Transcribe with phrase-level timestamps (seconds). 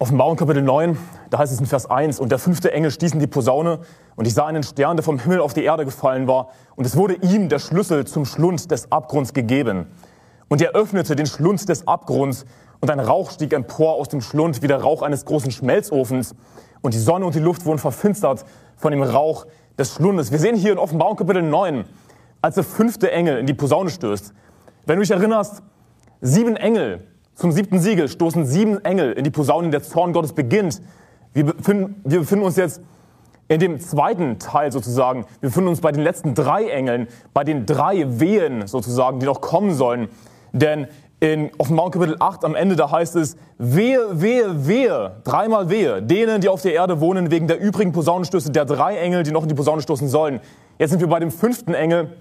[0.00, 0.98] Offenbarung Kapitel 9,
[1.30, 3.78] da heißt es in Vers 1, und der fünfte Engel stieß in die Posaune,
[4.16, 6.96] und ich sah einen Stern, der vom Himmel auf die Erde gefallen war, und es
[6.96, 9.86] wurde ihm der Schlüssel zum Schlund des Abgrunds gegeben.
[10.48, 12.44] Und er öffnete den Schlund des Abgrunds,
[12.80, 16.34] und ein Rauch stieg empor aus dem Schlund wie der Rauch eines großen Schmelzofens,
[16.82, 18.44] und die Sonne und die Luft wurden verfinstert
[18.76, 19.46] von dem Rauch
[19.78, 20.32] des Schlundes.
[20.32, 21.84] Wir sehen hier in Offenbarung Kapitel 9,
[22.42, 24.34] als der fünfte Engel in die Posaune stößt.
[24.86, 25.62] Wenn du dich erinnerst,
[26.20, 30.80] sieben Engel zum siebten Siegel stoßen sieben Engel in die Posaunen, der Zorn Gottes beginnt.
[31.32, 32.80] Wir befinden, wir befinden uns jetzt
[33.48, 35.26] in dem zweiten Teil sozusagen.
[35.40, 39.40] Wir befinden uns bei den letzten drei Engeln, bei den drei Wehen sozusagen, die noch
[39.40, 40.08] kommen sollen.
[40.52, 40.86] Denn
[41.20, 46.40] in Offenbarung Kapitel 8 am Ende, da heißt es, wehe, wehe, wehe, dreimal wehe, denen,
[46.40, 49.48] die auf der Erde wohnen, wegen der übrigen Posaunenstöße der drei Engel, die noch in
[49.48, 50.40] die Posaune stoßen sollen.
[50.78, 52.12] Jetzt sind wir bei dem fünften Engel.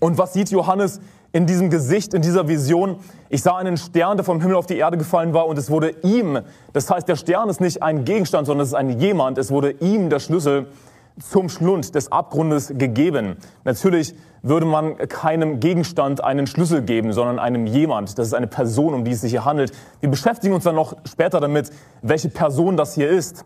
[0.00, 1.00] Und was sieht Johannes?
[1.32, 2.96] in diesem Gesicht, in dieser Vision.
[3.28, 5.90] Ich sah einen Stern, der vom Himmel auf die Erde gefallen war und es wurde
[6.02, 6.40] ihm,
[6.72, 9.72] das heißt, der Stern ist nicht ein Gegenstand, sondern es ist ein jemand, es wurde
[9.72, 10.68] ihm der Schlüssel
[11.20, 13.36] zum Schlund des Abgrundes gegeben.
[13.64, 18.18] Natürlich würde man keinem Gegenstand einen Schlüssel geben, sondern einem jemand.
[18.18, 19.72] Das ist eine Person, um die es sich hier handelt.
[20.00, 21.70] Wir beschäftigen uns dann noch später damit,
[22.02, 23.44] welche Person das hier ist.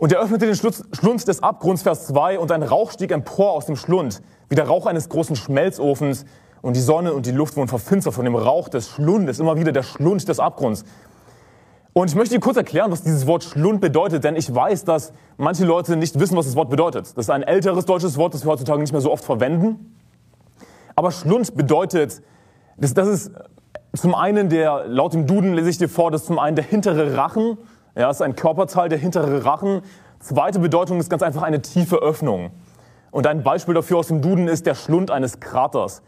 [0.00, 3.66] Und er öffnete den Schlund des Abgrunds, Vers 2, und ein Rauch stieg empor aus
[3.66, 6.24] dem Schlund, wie der Rauch eines großen Schmelzofens,
[6.62, 9.72] und die Sonne und die Luft wurden verfinstert von dem Rauch des Schlundes, immer wieder
[9.72, 10.84] der Schlund des Abgrunds.
[11.92, 15.12] Und ich möchte dir kurz erklären, was dieses Wort Schlund bedeutet, denn ich weiß, dass
[15.36, 17.06] manche Leute nicht wissen, was das Wort bedeutet.
[17.06, 19.96] Das ist ein älteres deutsches Wort, das wir heutzutage nicht mehr so oft verwenden.
[20.96, 22.22] Aber Schlund bedeutet,
[22.78, 23.32] das, das ist
[23.94, 26.64] zum einen der, laut dem Duden lese ich dir vor, das ist zum einen der
[26.64, 27.58] hintere Rachen,
[27.96, 29.82] ja, ist ein Körperteil, der hintere Rachen.
[30.20, 32.50] Zweite Bedeutung ist ganz einfach eine tiefe Öffnung.
[33.10, 36.02] Und ein Beispiel dafür aus dem Duden ist der Schlund eines Kraters.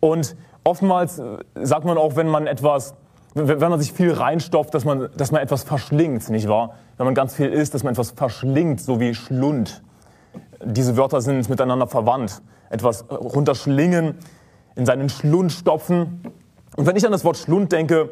[0.00, 2.94] Und oftmals äh, sagt man auch, wenn man etwas,
[3.34, 6.74] wenn man sich viel reinstopft, dass man, dass man etwas verschlingt, nicht wahr?
[6.96, 9.82] Wenn man ganz viel isst, dass man etwas verschlingt, so wie Schlund.
[10.64, 12.40] Diese Wörter sind miteinander verwandt.
[12.70, 14.14] Etwas runterschlingen,
[14.74, 16.22] in seinen Schlund stopfen.
[16.76, 18.10] Und wenn ich an das Wort Schlund denke,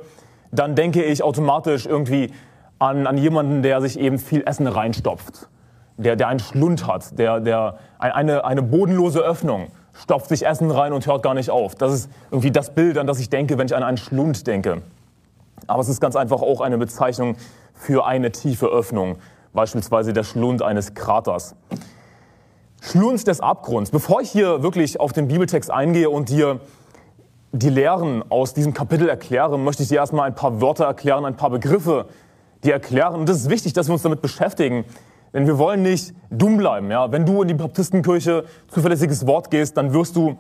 [0.51, 2.33] dann denke ich automatisch irgendwie
[2.79, 5.49] an, an jemanden, der sich eben viel Essen reinstopft,
[5.97, 10.93] der, der einen Schlund hat, der, der eine, eine bodenlose Öffnung, stopft sich Essen rein
[10.93, 11.75] und hört gar nicht auf.
[11.75, 14.83] Das ist irgendwie das Bild, an das ich denke, wenn ich an einen Schlund denke.
[15.67, 17.37] Aber es ist ganz einfach auch eine Bezeichnung
[17.75, 19.17] für eine tiefe Öffnung,
[19.53, 21.55] beispielsweise der Schlund eines Kraters.
[22.83, 23.91] Schlund des Abgrunds.
[23.91, 26.61] Bevor ich hier wirklich auf den Bibeltext eingehe und dir
[27.53, 31.37] die Lehren aus diesem Kapitel erkläre, möchte ich dir erstmal ein paar Wörter erklären, ein
[31.37, 32.07] paar Begriffe,
[32.65, 33.15] die erklären.
[33.15, 34.85] Und es ist wichtig, dass wir uns damit beschäftigen.
[35.33, 36.91] Denn wir wollen nicht dumm bleiben.
[36.91, 37.11] Ja?
[37.11, 40.37] Wenn du in die Baptistenkirche zuverlässiges Wort gehst, dann wirst du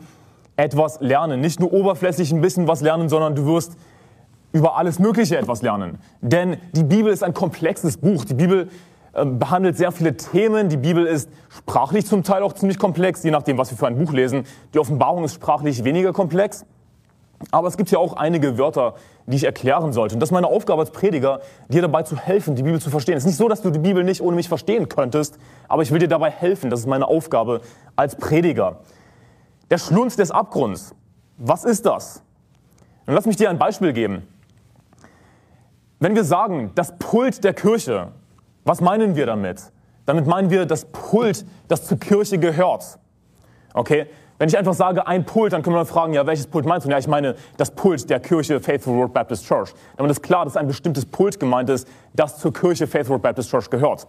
[0.57, 1.41] etwas lernen.
[1.41, 3.73] Nicht nur oberflächlich ein bisschen was lernen, sondern du wirst
[4.53, 5.99] über alles Mögliche etwas lernen.
[6.21, 8.25] Denn die Bibel ist ein komplexes Buch.
[8.25, 8.69] Die Bibel
[9.13, 10.69] äh, behandelt sehr viele Themen.
[10.69, 13.99] Die Bibel ist sprachlich zum Teil auch ziemlich komplex, je nachdem, was wir für ein
[13.99, 14.45] Buch lesen.
[14.73, 16.65] Die Offenbarung ist sprachlich weniger komplex.
[17.51, 18.95] Aber es gibt ja auch einige Wörter,
[19.27, 20.15] die ich erklären sollte.
[20.15, 23.17] Und das ist meine Aufgabe als Prediger, dir dabei zu helfen, die Bibel zu verstehen.
[23.17, 25.91] Es ist nicht so, dass du die Bibel nicht ohne mich verstehen könntest, aber ich
[25.91, 26.71] will dir dabei helfen.
[26.71, 27.61] Das ist meine Aufgabe
[27.97, 28.81] als Prediger.
[29.71, 30.95] Der Schlund des Abgrunds.
[31.37, 32.23] Was ist das?
[33.07, 34.27] Und lass mich dir ein Beispiel geben.
[36.01, 38.09] Wenn wir sagen, das Pult der Kirche,
[38.65, 39.73] was meinen wir damit?
[40.07, 42.99] Damit meinen wir das Pult, das zur Kirche gehört.
[43.73, 44.07] Okay?
[44.39, 46.91] Wenn ich einfach sage, ein Pult, dann können wir fragen, ja, welches Pult meinst du?
[46.91, 49.73] Ja, ich meine das Pult der Kirche Faithful Word Baptist Church.
[49.97, 53.51] Damit ist klar, dass ein bestimmtes Pult gemeint ist, das zur Kirche Faithful Word Baptist
[53.51, 54.09] Church gehört.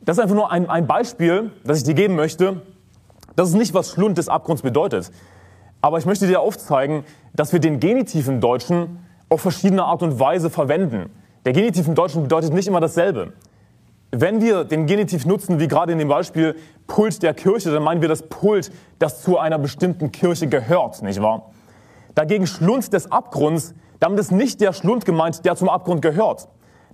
[0.00, 2.62] Das ist einfach nur ein, ein Beispiel, das ich dir geben möchte.
[3.36, 5.10] Das ist nicht, was Schlund des Abgrunds bedeutet.
[5.82, 10.18] Aber ich möchte dir aufzeigen, dass wir den Genitiv im Deutschen auf verschiedene Art und
[10.18, 11.10] Weise verwenden.
[11.44, 13.32] Der Genitiv im Deutschen bedeutet nicht immer dasselbe.
[14.10, 18.00] Wenn wir den Genitiv nutzen, wie gerade in dem Beispiel Pult der Kirche, dann meinen
[18.00, 21.50] wir das Pult, das zu einer bestimmten Kirche gehört, nicht wahr?
[22.14, 26.48] Dagegen Schlund des Abgrunds, damit ist nicht der Schlund gemeint, der zum Abgrund gehört.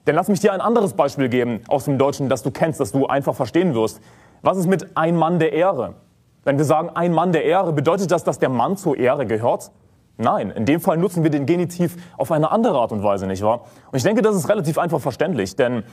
[0.09, 2.91] Denn lass mich dir ein anderes Beispiel geben aus dem Deutschen, das du kennst, das
[2.91, 4.01] du einfach verstehen wirst.
[4.43, 5.95] Was ist mit ein Mann der Ehre?
[6.43, 9.71] Wenn wir sagen ein Mann der Ehre, bedeutet das, dass der Mann zur Ehre gehört?
[10.17, 13.43] Nein, in dem Fall nutzen wir den Genitiv auf eine andere Art und Weise, nicht
[13.43, 13.63] wahr?
[13.91, 15.85] Und ich denke, das ist relativ einfach verständlich, denn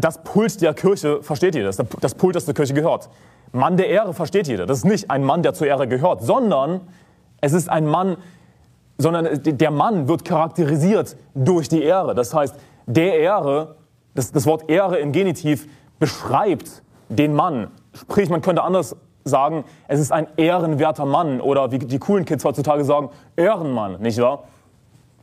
[0.00, 3.10] das Pult der Kirche versteht jeder, das Pult, das zur Kirche gehört.
[3.52, 4.64] Mann der Ehre versteht jeder.
[4.64, 6.80] Das ist nicht ein Mann, der zur Ehre gehört, sondern
[7.40, 8.16] es ist ein Mann,
[8.96, 12.14] sondern der Mann wird charakterisiert durch die Ehre.
[12.14, 12.54] Das heißt,
[12.86, 13.76] der Ehre,
[14.14, 17.68] das, das Wort Ehre im Genitiv beschreibt den Mann.
[17.92, 22.44] Sprich, man könnte anders sagen, es ist ein ehrenwerter Mann oder wie die coolen Kids
[22.44, 24.44] heutzutage sagen, Ehrenmann, nicht wahr?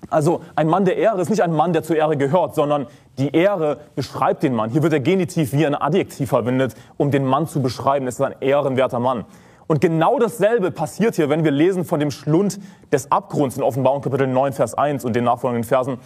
[0.10, 2.88] Also ein Mann der Ehre ist nicht ein Mann, der zur Ehre gehört, sondern
[3.18, 4.70] die Ehre beschreibt den Mann.
[4.70, 8.08] Hier wird der Genitiv wie ein Adjektiv verwendet, um den Mann zu beschreiben.
[8.08, 9.26] Es ist ein ehrenwerter Mann.
[9.68, 12.60] Und genau dasselbe passiert hier, wenn wir lesen von dem Schlund
[12.92, 16.00] des Abgrunds in Offenbarung Kapitel 9, Vers 1 und den nachfolgenden Versen.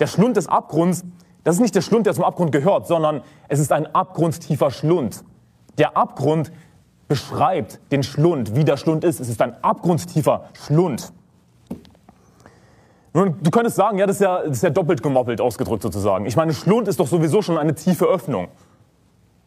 [0.00, 1.02] Der Schlund des Abgrunds,
[1.42, 5.24] das ist nicht der Schlund, der zum Abgrund gehört, sondern es ist ein abgrundtiefer Schlund.
[5.78, 6.52] Der Abgrund
[7.08, 9.20] beschreibt den Schlund, wie der Schlund ist.
[9.20, 11.12] Es ist ein abgrundtiefer Schlund.
[13.24, 16.26] Du könntest sagen, ja das, ja, das ist ja doppelt gemoppelt ausgedrückt sozusagen.
[16.26, 18.48] Ich meine, Schlund ist doch sowieso schon eine tiefe Öffnung.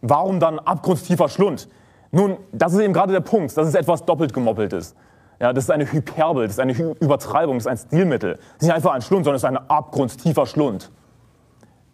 [0.02, 1.70] Warum dann abgrundtiefer Schlund?
[2.10, 4.96] Nun, das ist eben gerade der Punkt, dass es etwas doppelt gemoppelt ist.
[5.40, 8.38] Ja, das ist eine Hyperbel, das ist eine Übertreibung, das ist ein Stilmittel.
[8.38, 10.90] Das ist nicht einfach ein Schlund, sondern es ist ein abgrundtiefer Schlund.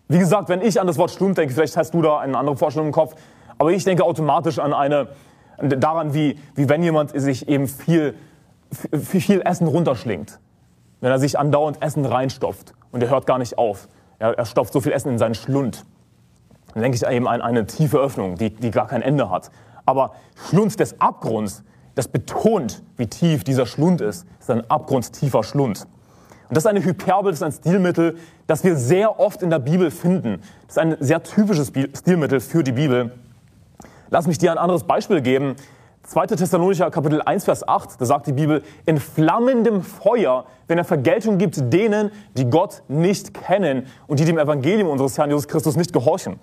[0.08, 2.56] Wie gesagt, wenn ich an das Wort Schlund denke, vielleicht hast du da eine andere
[2.56, 3.16] Vorstellung im Kopf,
[3.58, 5.10] aber ich denke automatisch an eine,
[5.58, 8.16] daran, wie, wie wenn jemand sich eben viel,
[8.94, 10.40] viel Essen runterschlingt.
[11.06, 13.90] Wenn er sich andauernd Essen reinstopft und er hört gar nicht auf.
[14.18, 15.86] Er, er stopft so viel Essen in seinen Schlund.
[16.74, 19.52] Dann denke ich eben an eine tiefe Öffnung, die, die gar kein Ende hat.
[19.86, 20.14] Aber
[20.50, 21.64] Schlund des Abgrunds,
[21.94, 25.86] das betont, wie tief dieser Schlund ist, ist ein abgrundtiefer Schlund.
[26.50, 28.18] Und das ist eine Hyperbel, das ist ein Stilmittel,
[28.48, 30.42] das wir sehr oft in der Bibel finden.
[30.66, 33.12] Das ist ein sehr typisches Stilmittel für die Bibel.
[34.10, 35.56] Lass mich dir ein anderes Beispiel geben.
[36.06, 36.28] 2.
[36.28, 41.38] Thessalonicher Kapitel 1, Vers 8, da sagt die Bibel, in flammendem Feuer, wenn er Vergeltung
[41.38, 45.94] gibt denen, die Gott nicht kennen und die dem Evangelium unseres Herrn Jesus Christus nicht
[45.94, 46.40] gehorchen.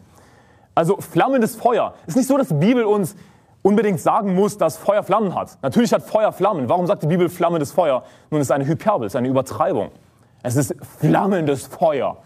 [0.74, 1.94] Also flammendes Feuer.
[2.02, 3.14] Es ist nicht so, dass die Bibel uns
[3.62, 5.58] unbedingt sagen muss, dass Feuer Flammen hat.
[5.62, 6.68] Natürlich hat Feuer Flammen.
[6.68, 8.02] Warum sagt die Bibel flammendes Feuer?
[8.30, 9.90] Nun, es ist eine Hyperbel, es ist eine Übertreibung.
[10.42, 12.16] Es ist flammendes Feuer.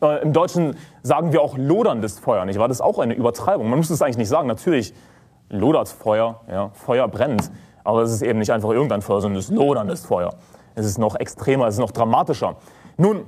[0.00, 2.68] Äh, Im Deutschen sagen wir auch loderndes Feuer, nicht wahr?
[2.68, 3.68] Das ist auch eine Übertreibung.
[3.68, 4.46] Man muss es eigentlich nicht sagen.
[4.46, 4.94] Natürlich
[5.48, 7.50] lodert Feuer, ja, Feuer brennt.
[7.84, 10.34] Aber es ist eben nicht einfach irgendein Feuer, sondern es loderndes Feuer.
[10.74, 12.56] Es ist noch extremer, es ist noch dramatischer.
[12.96, 13.22] Nun,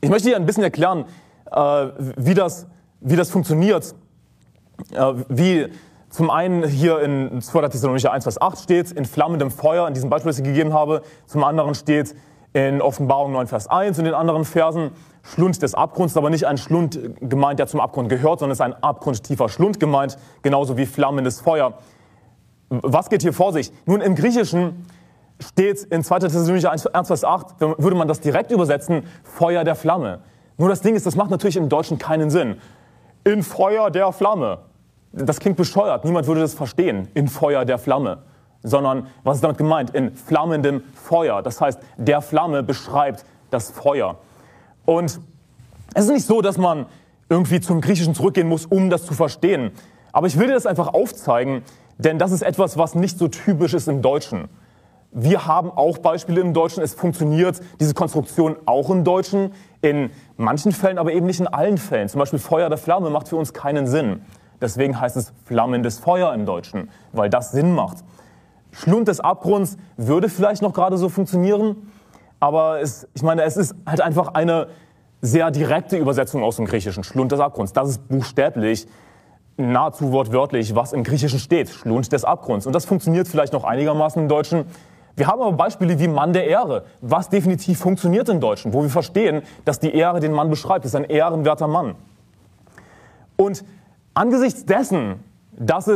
[0.00, 1.04] ich möchte dir ein bisschen erklären,
[1.50, 1.86] äh,
[2.16, 2.66] wie, das,
[3.00, 3.94] wie das funktioniert,
[4.92, 5.68] äh, wie
[6.08, 7.68] zum einen hier in 2.
[7.68, 11.02] Thessalonicher 1, Vers 8 steht, in flammendem Feuer, in diesem Beispiel, das ich gegeben habe.
[11.26, 12.14] Zum anderen steht
[12.52, 14.92] in Offenbarung 9, Vers 1 und in den anderen Versen
[15.22, 18.64] Schlund des Abgrunds, aber nicht ein Schlund gemeint, der zum Abgrund gehört, sondern es ist
[18.64, 21.74] ein abgrundtiefer Schlund gemeint, genauso wie flammendes Feuer.
[22.68, 23.72] Was geht hier vor sich?
[23.86, 24.86] Nun, im Griechischen
[25.40, 26.20] steht in 2.
[26.20, 30.20] Thessalonicher 1, Vers 8, würde man das direkt übersetzen, Feuer der Flamme.
[30.56, 32.56] Nur das Ding ist, das macht natürlich im Deutschen keinen Sinn.
[33.24, 34.58] In Feuer der Flamme
[35.12, 38.18] das klingt bescheuert, niemand würde das verstehen, in Feuer der Flamme.
[38.62, 39.90] Sondern, was ist damit gemeint?
[39.90, 41.42] In flammendem Feuer.
[41.42, 44.18] Das heißt, der Flamme beschreibt das Feuer.
[44.88, 45.20] Und
[45.92, 46.86] es ist nicht so, dass man
[47.28, 49.72] irgendwie zum Griechischen zurückgehen muss, um das zu verstehen.
[50.12, 51.60] Aber ich will dir das einfach aufzeigen,
[51.98, 54.48] denn das ist etwas, was nicht so typisch ist im Deutschen.
[55.12, 56.82] Wir haben auch Beispiele im Deutschen.
[56.82, 59.52] Es funktioniert diese Konstruktion auch im Deutschen.
[59.82, 60.08] In
[60.38, 62.08] manchen Fällen, aber eben nicht in allen Fällen.
[62.08, 64.22] Zum Beispiel Feuer der Flamme macht für uns keinen Sinn.
[64.58, 67.98] Deswegen heißt es flammendes Feuer im Deutschen, weil das Sinn macht.
[68.72, 71.76] Schlund des Abgrunds würde vielleicht noch gerade so funktionieren,
[72.40, 74.68] aber es, ich meine, es ist halt einfach eine
[75.20, 77.02] sehr direkte Übersetzung aus dem Griechischen.
[77.04, 77.72] Schlund des Abgrunds.
[77.72, 78.86] Das ist buchstäblich,
[79.56, 81.68] nahezu wortwörtlich, was im Griechischen steht.
[81.68, 82.66] Schlund des Abgrunds.
[82.66, 84.66] Und das funktioniert vielleicht noch einigermaßen im Deutschen.
[85.16, 88.90] Wir haben aber Beispiele wie Mann der Ehre, was definitiv funktioniert im Deutschen, wo wir
[88.90, 90.84] verstehen, dass die Ehre den Mann beschreibt.
[90.84, 91.96] Das ist ein ehrenwerter Mann.
[93.36, 93.64] Und
[94.18, 95.88] Angesichts dessen, dass,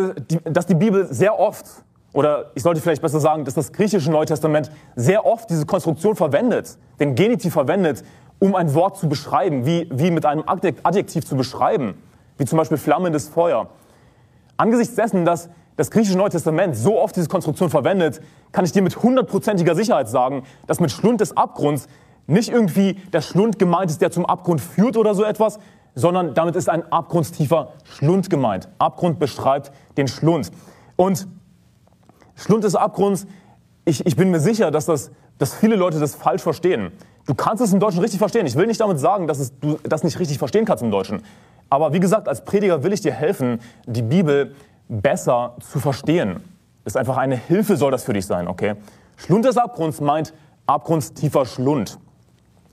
[0.45, 1.67] dass die Bibel sehr oft,
[2.13, 6.15] oder ich sollte vielleicht besser sagen, dass das griechische Neue Testament sehr oft diese Konstruktion
[6.15, 8.05] verwendet, den Genitiv verwendet,
[8.39, 11.95] um ein Wort zu beschreiben, wie, wie mit einem Adjektiv zu beschreiben,
[12.39, 13.69] wie zum Beispiel flammendes Feuer.
[14.57, 18.21] Angesichts dessen, dass das griechische Neue Testament so oft diese Konstruktion verwendet,
[18.53, 21.89] kann ich dir mit hundertprozentiger Sicherheit sagen, dass mit Schlund des Abgrunds
[22.27, 25.59] nicht irgendwie der Schlund gemeint ist, der zum Abgrund führt oder so etwas,
[25.95, 28.69] sondern damit ist ein abgrundstiefer Schlund gemeint.
[28.79, 30.51] Abgrund beschreibt den Schlund.
[30.97, 31.27] Und
[32.43, 33.27] Schlund des Abgrunds,
[33.85, 36.93] ich, ich bin mir sicher, dass, das, dass viele Leute das falsch verstehen.
[37.27, 38.47] Du kannst es im Deutschen richtig verstehen.
[38.47, 41.23] Ich will nicht damit sagen, dass es, du das nicht richtig verstehen kannst im Deutschen.
[41.71, 44.55] Aber wie gesagt, als Prediger will ich dir helfen, die Bibel
[44.89, 46.41] besser zu verstehen.
[46.85, 48.75] Ist einfach eine Hilfe, soll das für dich sein, okay?
[49.17, 50.35] Schlund des Abgrunds meint
[50.67, 51.99] abgrundstiefer Schlund.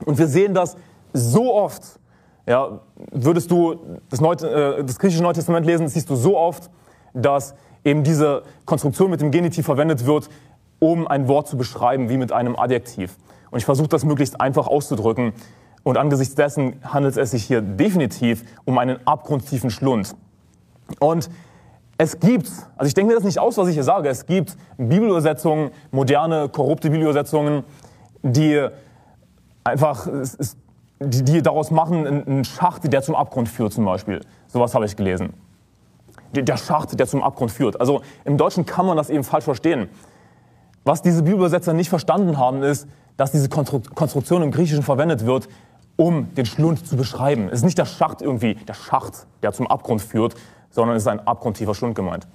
[0.04, 0.76] Und wir sehen das
[1.12, 2.00] so oft
[2.46, 2.80] ja,
[3.12, 6.68] würdest du das, Neu äh, das griechische Neue Testament lesen, siehst du so oft,
[7.14, 10.28] dass eben diese Konstruktion mit dem Genitiv verwendet wird,
[10.78, 13.16] um ein Wort zu beschreiben, wie mit einem Adjektiv.
[13.50, 15.32] Und ich versuche das möglichst einfach auszudrücken.
[15.82, 20.14] Und angesichts dessen handelt es sich hier definitiv um einen abgrundtiefen Schlund.
[20.98, 21.30] Und
[21.96, 24.56] es gibt, also ich denke mir das nicht aus, was ich hier sage, es gibt
[24.78, 27.64] Bibelübersetzungen, moderne, korrupte Bibelübersetzungen,
[28.22, 28.66] die
[29.64, 30.08] einfach,
[30.98, 34.20] die, die daraus machen, einen Schacht, der zum Abgrund führt zum Beispiel.
[34.48, 35.34] Sowas habe ich gelesen.
[36.32, 37.80] Der Schacht, der zum Abgrund führt.
[37.80, 39.88] Also im Deutschen kann man das eben falsch verstehen.
[40.84, 45.48] Was diese Bibelübersetzer nicht verstanden haben, ist, dass diese Konstruktion im Griechischen verwendet wird,
[45.96, 47.48] um den Schlund zu beschreiben.
[47.48, 50.34] Es ist nicht der Schacht irgendwie, der Schacht, der zum Abgrund führt,
[50.70, 52.26] sondern es ist ein abgrundtiefer Schlund gemeint.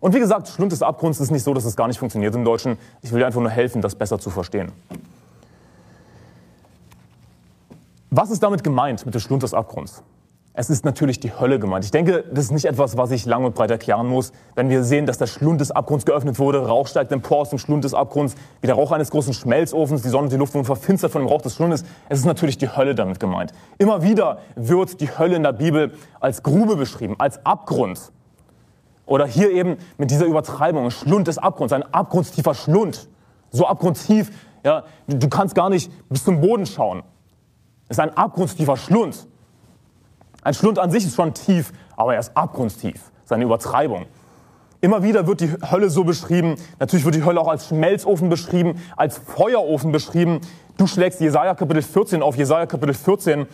[0.00, 2.44] Und wie gesagt, Schlund des Abgrunds ist nicht so, dass es gar nicht funktioniert im
[2.44, 2.78] Deutschen.
[3.00, 4.70] Ich will dir einfach nur helfen, das besser zu verstehen.
[8.10, 10.02] Was ist damit gemeint mit dem Schlund des Abgrunds?
[10.56, 11.84] Es ist natürlich die Hölle gemeint.
[11.84, 14.30] Ich denke, das ist nicht etwas, was ich lang und breit erklären muss.
[14.54, 17.58] Wenn wir sehen, dass der Schlund des Abgrunds geöffnet wurde, Rauch steigt empor aus dem
[17.58, 20.64] Schlund des Abgrunds, wie der Rauch eines großen Schmelzofens, die Sonne und die Luft wurden
[20.64, 21.82] verfinstert von dem Rauch des Schlundes.
[22.08, 23.52] Es ist natürlich die Hölle damit gemeint.
[23.78, 28.12] Immer wieder wird die Hölle in der Bibel als Grube beschrieben, als Abgrund.
[29.06, 33.08] Oder hier eben mit dieser Übertreibung, Schlund des Abgrunds, ein abgrundstiefer Schlund.
[33.50, 34.30] So abgrundtief,
[34.64, 37.02] ja, du kannst gar nicht bis zum Boden schauen.
[37.88, 39.26] Es ist ein abgrundstiefer Schlund.
[40.44, 43.00] Ein Schlund an sich ist schon tief, aber er ist abgrundstief.
[43.24, 44.04] Seine Übertreibung.
[44.82, 46.56] Immer wieder wird die Hölle so beschrieben.
[46.78, 50.42] Natürlich wird die Hölle auch als Schmelzofen beschrieben, als Feuerofen beschrieben.
[50.76, 52.36] Du schlägst Jesaja Kapitel 14 auf.
[52.36, 53.46] Jesaja Kapitel 14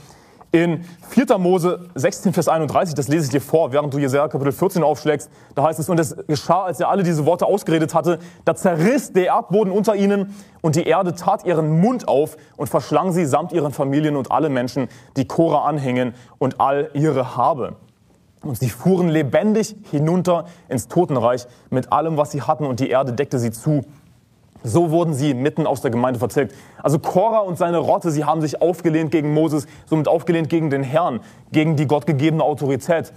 [0.53, 1.39] in 4.
[1.39, 5.31] Mose 16, Vers 31, das lese ich dir vor, während du Jesaja Kapitel 14 aufschlägst.
[5.55, 9.13] Da heißt es, und es geschah, als er alle diese Worte ausgeredet hatte, da zerriss
[9.13, 13.53] der Erdboden unter ihnen und die Erde tat ihren Mund auf und verschlang sie samt
[13.53, 17.77] ihren Familien und alle Menschen, die Cora anhingen und all ihre Habe.
[18.43, 23.13] Und sie fuhren lebendig hinunter ins Totenreich mit allem, was sie hatten, und die Erde
[23.13, 23.83] deckte sie zu.
[24.63, 26.55] So wurden sie mitten aus der Gemeinde verzirkt.
[26.83, 30.83] Also Korah und seine Rotte, sie haben sich aufgelehnt gegen Moses, somit aufgelehnt gegen den
[30.83, 31.21] Herrn,
[31.53, 33.13] gegen die gottgegebene Autorität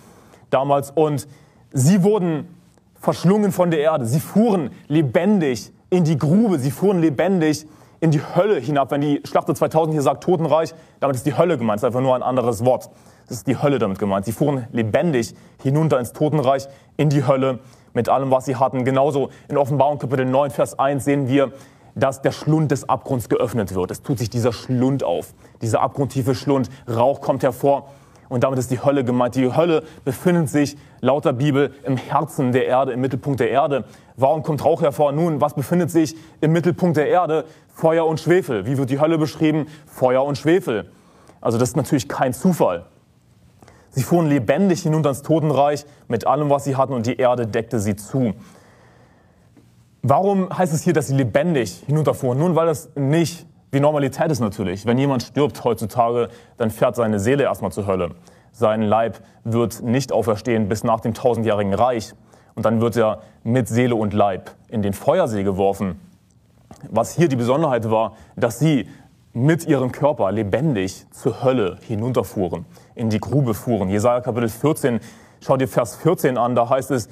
[0.50, 0.92] damals.
[0.92, 1.28] Und
[1.72, 2.48] sie wurden
[2.96, 4.06] verschlungen von der Erde.
[4.06, 6.60] Sie fuhren lebendig in die Grube.
[6.60, 7.66] Sie fuhren lebendig
[8.00, 8.92] in die Hölle hinab.
[8.92, 11.78] Wenn die Schlachter 2000 hier sagt Totenreich, damit ist die Hölle gemeint.
[11.78, 12.90] Das ist einfach nur ein anderes Wort.
[13.28, 14.26] Das ist die Hölle damit gemeint.
[14.26, 17.60] Sie fuhren lebendig hinunter ins Totenreich, in die Hölle
[17.94, 18.86] mit allem, was sie hatten.
[18.86, 21.52] Genauso in Offenbarung Kapitel 9, Vers 1 sehen wir,
[21.96, 23.92] dass der Schlund des Abgrunds geöffnet wird.
[23.92, 26.70] Es tut sich dieser Schlund auf, dieser abgrundtiefe Schlund.
[26.90, 27.90] Rauch kommt hervor
[28.30, 29.36] und damit ist die Hölle gemeint.
[29.36, 33.86] Die Hölle befindet sich laut der Bibel im Herzen der Erde, im Mittelpunkt der Erde.
[34.16, 35.12] Warum kommt Rauch hervor?
[35.12, 37.46] Nun, was befindet sich im Mittelpunkt der Erde?
[37.68, 38.66] Feuer und Schwefel.
[38.66, 39.68] Wie wird die Hölle beschrieben?
[39.86, 40.90] Feuer und Schwefel.
[41.42, 42.86] Also das ist natürlich kein Zufall.
[43.96, 47.80] Sie fuhren lebendig hinunter ins Totenreich mit allem, was sie hatten, und die Erde deckte
[47.80, 48.34] sie zu.
[50.02, 52.40] Warum heißt es hier, dass sie lebendig hinunterfuhren?
[52.40, 54.86] Nun, weil das nicht wie Normalität ist natürlich.
[54.86, 58.12] Wenn jemand stirbt heutzutage, dann fährt seine Seele erstmal zur Hölle.
[58.52, 62.14] Sein Leib wird nicht auferstehen bis nach dem tausendjährigen Reich.
[62.56, 66.00] Und dann wird er mit Seele und Leib in den Feuersee geworfen.
[66.90, 68.88] Was hier die Besonderheit war, dass sie
[69.34, 73.90] mit ihrem Körper lebendig zur Hölle hinunterfuhren, in die Grube fuhren.
[73.90, 75.00] Jesaja Kapitel 14,
[75.42, 77.10] schau dir Vers 14 an, da heißt es,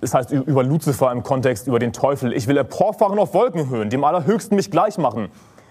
[0.00, 4.02] es heißt über Luzifer im Kontext, über den Teufel, ich will emporfahren auf Wolkenhöhen, dem
[4.02, 5.28] Allerhöchsten mich gleich machen.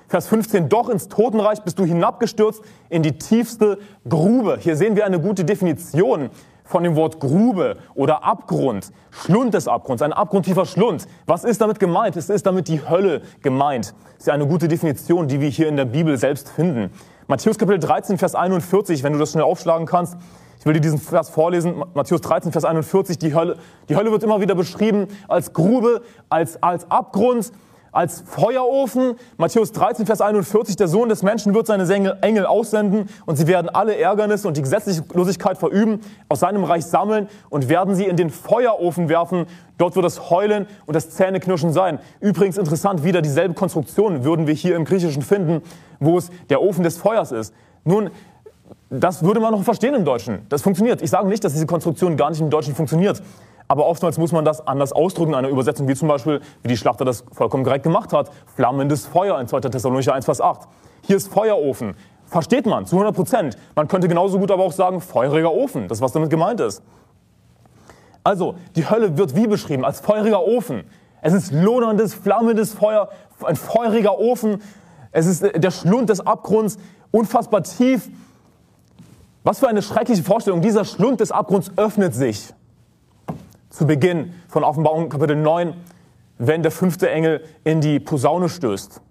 [0.08, 4.58] Vers 15, doch ins Totenreich bist du hinabgestürzt in die tiefste Grube.
[4.60, 6.30] Hier sehen wir eine gute Definition
[6.72, 11.06] von dem Wort Grube oder Abgrund, Schlund des Abgrunds, ein abgrundtiefer Schlund.
[11.26, 12.16] Was ist damit gemeint?
[12.16, 13.94] Es ist damit die Hölle gemeint.
[14.14, 16.90] Das ist ja eine gute Definition, die wir hier in der Bibel selbst finden.
[17.28, 20.16] Matthäus Kapitel 13, Vers 41, wenn du das schnell aufschlagen kannst.
[20.60, 23.20] Ich will dir diesen Vers vorlesen, Matthäus 13, Vers 41.
[23.20, 23.58] Die Hölle,
[23.90, 27.52] die Hölle wird immer wieder beschrieben als Grube, als, als Abgrund,
[27.92, 29.16] als Feuerofen.
[29.38, 33.70] Matthäus 13, Vers 41, der Sohn des Menschen wird seine Engel aussenden und sie werden
[33.70, 38.30] alle Ärgernisse und die Gesetzlosigkeit verüben, aus seinem Reich sammeln und werden sie in den
[38.30, 39.46] Feuerofen werfen.
[39.78, 42.00] Dort wird das Heulen und das Zähneknirschen sein.
[42.20, 45.62] Übrigens interessant, wieder dieselbe Konstruktion würden wir hier im Griechischen finden,
[46.00, 47.54] wo es der Ofen des Feuers ist.
[47.84, 48.12] Nun,
[48.90, 50.46] das würde man noch verstehen im Deutschen.
[50.50, 51.02] Das funktioniert.
[51.02, 53.22] Ich sage nicht, dass diese Konstruktion gar nicht im Deutschen funktioniert.
[53.68, 56.78] Aber oftmals muss man das anders ausdrücken in einer Übersetzung, wie zum Beispiel, wie die
[56.78, 58.30] Schlachter das vollkommen korrekt gemacht hat.
[58.56, 59.62] Flammendes Feuer in 2.
[59.62, 60.68] Thessalonicher 1, Vers 8.
[61.04, 61.96] Hier ist Feuerofen.
[62.26, 63.58] Versteht man, zu 100 Prozent.
[63.76, 65.88] Man könnte genauso gut aber auch sagen, feuriger Ofen.
[65.88, 66.82] Das was damit gemeint ist.
[68.24, 69.84] Also, die Hölle wird wie beschrieben?
[69.84, 70.84] Als feuriger Ofen.
[71.22, 73.10] Es ist lohnendes, flammendes Feuer,
[73.44, 74.62] ein feuriger Ofen.
[75.12, 76.78] Es ist äh, der Schlund des Abgrunds,
[77.12, 78.10] unfassbar tief.
[79.44, 80.62] Was für eine schreckliche Vorstellung.
[80.62, 82.54] Dieser Schlund des Abgrunds öffnet sich
[83.72, 85.74] zu Beginn von Offenbarung Kapitel 9,
[86.38, 89.02] wenn der fünfte Engel in die Posaune stößt.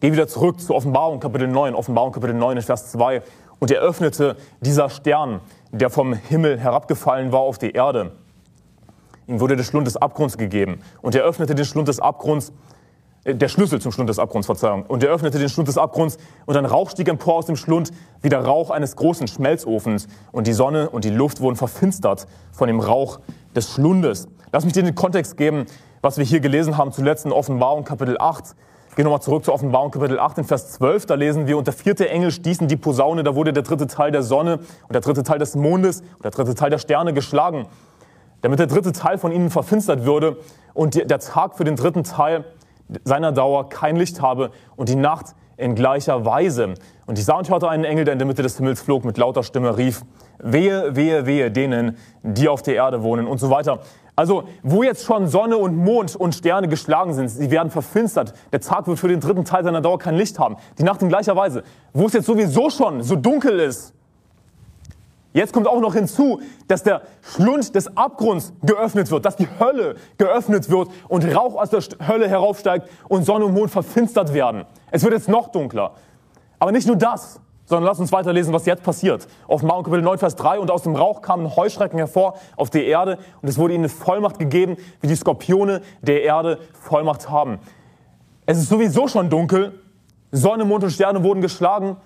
[0.00, 3.22] Geh wieder zurück zu Offenbarung Kapitel 9, Offenbarung Kapitel 9 Vers 2.
[3.58, 8.12] Und er öffnete dieser Stern, der vom Himmel herabgefallen war auf die Erde.
[9.26, 10.80] Ihm wurde der Schlund des Abgrunds gegeben.
[11.00, 12.52] Und er öffnete den Schlund des Abgrunds
[13.24, 14.84] der Schlüssel zum Schlund des Abgrunds, Verzeihung.
[14.86, 17.92] Und er öffnete den Schlund des Abgrunds und ein Rauch stieg empor aus dem Schlund,
[18.20, 20.08] wie der Rauch eines großen Schmelzofens.
[20.32, 23.20] Und die Sonne und die Luft wurden verfinstert von dem Rauch
[23.54, 24.28] des Schlundes.
[24.50, 25.66] Lass mich dir den Kontext geben,
[26.00, 28.56] was wir hier gelesen haben, zuletzt in Offenbarung Kapitel 8.
[28.96, 31.06] Gehen nochmal zurück zu Offenbarung Kapitel 8 in Vers 12.
[31.06, 34.10] Da lesen wir, und der vierte Engel stießen die Posaune, da wurde der dritte Teil
[34.10, 37.66] der Sonne und der dritte Teil des Mondes und der dritte Teil der Sterne geschlagen,
[38.42, 40.36] damit der dritte Teil von ihnen verfinstert würde
[40.74, 42.44] und der Tag für den dritten Teil
[43.04, 46.74] seiner Dauer kein Licht habe und die Nacht in gleicher Weise.
[47.06, 49.18] Und ich sah und hörte einen Engel, der in der Mitte des Himmels flog, mit
[49.18, 50.02] lauter Stimme rief,
[50.38, 53.80] wehe, wehe, wehe denen, die auf der Erde wohnen und so weiter.
[54.14, 58.34] Also, wo jetzt schon Sonne und Mond und Sterne geschlagen sind, sie werden verfinstert.
[58.52, 60.56] Der Tag wird für den dritten Teil seiner Dauer kein Licht haben.
[60.78, 61.62] Die Nacht in gleicher Weise.
[61.94, 63.94] Wo es jetzt sowieso schon so dunkel ist.
[65.32, 69.96] Jetzt kommt auch noch hinzu, dass der Schlund des Abgrunds geöffnet wird, dass die Hölle
[70.18, 74.66] geöffnet wird und Rauch aus der Hölle heraufsteigt und Sonne und Mond verfinstert werden.
[74.90, 75.92] Es wird jetzt noch dunkler.
[76.58, 77.40] Aber nicht nur das
[77.72, 79.26] sondern lass uns weiterlesen, was jetzt passiert.
[79.48, 80.58] Offenbarung Kapitel 9, Vers 3.
[80.58, 84.38] Und aus dem Rauch kamen Heuschrecken hervor auf die Erde und es wurde ihnen Vollmacht
[84.38, 87.60] gegeben, wie die Skorpione der Erde Vollmacht haben.
[88.44, 89.80] Es ist sowieso schon dunkel.
[90.32, 91.96] Sonne, Mond und Sterne wurden geschlagen.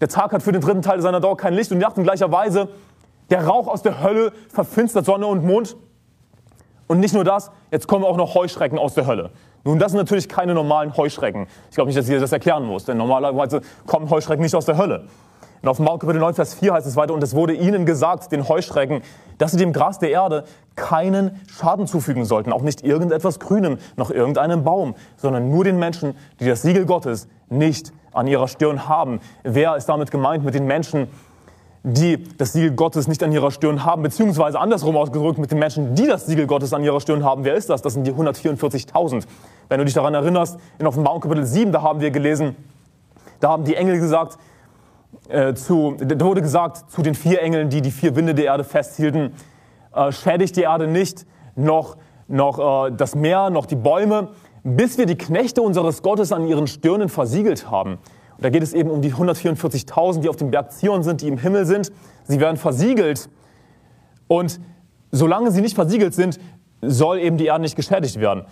[0.00, 2.04] Der Tag hat für den dritten Teil seiner Dauer kein Licht und die Nacht in
[2.04, 2.68] gleicher Weise.
[3.30, 5.76] Der Rauch aus der Hölle verfinstert Sonne und Mond.
[6.86, 9.30] Und nicht nur das, jetzt kommen auch noch Heuschrecken aus der Hölle.
[9.64, 11.48] Nun, das sind natürlich keine normalen Heuschrecken.
[11.70, 14.66] Ich glaube nicht, dass ich dir das erklären muss, denn normalerweise kommen Heuschrecken nicht aus
[14.66, 15.08] der Hölle.
[15.62, 18.48] In Offenbarung Kapitel 9, Vers 4 heißt es weiter, und es wurde ihnen gesagt, den
[18.48, 19.02] Heuschrecken,
[19.38, 20.44] dass sie dem Gras der Erde
[20.74, 26.14] keinen Schaden zufügen sollten, auch nicht irgendetwas Grünem, noch irgendeinem Baum, sondern nur den Menschen,
[26.40, 29.20] die das Siegel Gottes nicht an ihrer Stirn haben.
[29.42, 31.08] Wer ist damit gemeint mit den Menschen,
[31.82, 35.94] die das Siegel Gottes nicht an ihrer Stirn haben, beziehungsweise andersrum ausgedrückt mit den Menschen,
[35.94, 37.44] die das Siegel Gottes an ihrer Stirn haben.
[37.44, 37.80] Wer ist das?
[37.80, 39.24] Das sind die 144.000.
[39.68, 42.56] Wenn du dich daran erinnerst, in Offenbarung Kapitel 7, da haben wir gelesen,
[43.38, 44.36] da haben die Engel gesagt,
[45.28, 48.64] äh, zu, da wurde gesagt zu den vier Engeln, die die vier Winde der Erde
[48.64, 49.32] festhielten,
[49.94, 51.96] äh, schädigt die Erde nicht, noch,
[52.28, 54.28] noch äh, das Meer, noch die Bäume,
[54.62, 57.92] bis wir die Knechte unseres Gottes an ihren Stirnen versiegelt haben.
[58.36, 61.28] Und da geht es eben um die 144.000, die auf dem Berg Zion sind, die
[61.28, 61.90] im Himmel sind.
[62.24, 63.28] Sie werden versiegelt.
[64.28, 64.60] Und
[65.10, 66.38] solange sie nicht versiegelt sind,
[66.82, 68.44] soll eben die Erde nicht geschädigt werden.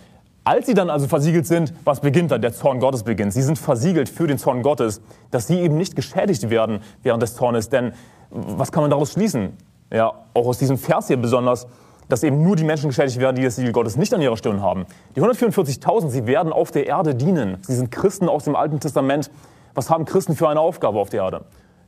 [0.47, 2.39] Als sie dann also versiegelt sind, was beginnt dann?
[2.39, 3.33] Der Zorn Gottes beginnt.
[3.33, 7.33] Sie sind versiegelt für den Zorn Gottes, dass sie eben nicht geschädigt werden während des
[7.33, 7.69] Zornes.
[7.69, 7.93] Denn
[8.29, 9.57] was kann man daraus schließen?
[9.91, 11.65] Ja, auch aus diesem Vers hier besonders,
[12.09, 14.61] dass eben nur die Menschen geschädigt werden, die das Siegel Gottes nicht an ihrer Stirn
[14.61, 14.85] haben.
[15.15, 17.57] Die 144.000, sie werden auf der Erde dienen.
[17.61, 19.31] Sie sind Christen aus dem Alten Testament,
[19.73, 21.45] was haben Christen für eine Aufgabe auf der Erde?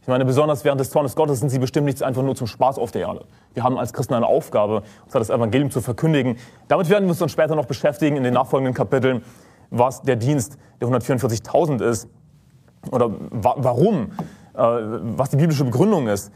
[0.08, 2.80] Ich meine, besonders während des Zornes Gottes sind sie bestimmt nicht einfach nur zum Spaß
[2.80, 3.26] auf der Erde.
[3.54, 6.38] Wir haben als Christen eine Aufgabe, und zwar das Evangelium zu verkündigen.
[6.70, 9.22] Damit werden wir uns dann später noch beschäftigen in den nachfolgenden Kapiteln,
[9.70, 12.08] was der Dienst der 144.000 ist
[12.89, 14.13] oder wa warum,
[14.54, 16.32] äh, was die biblische Begründung ist,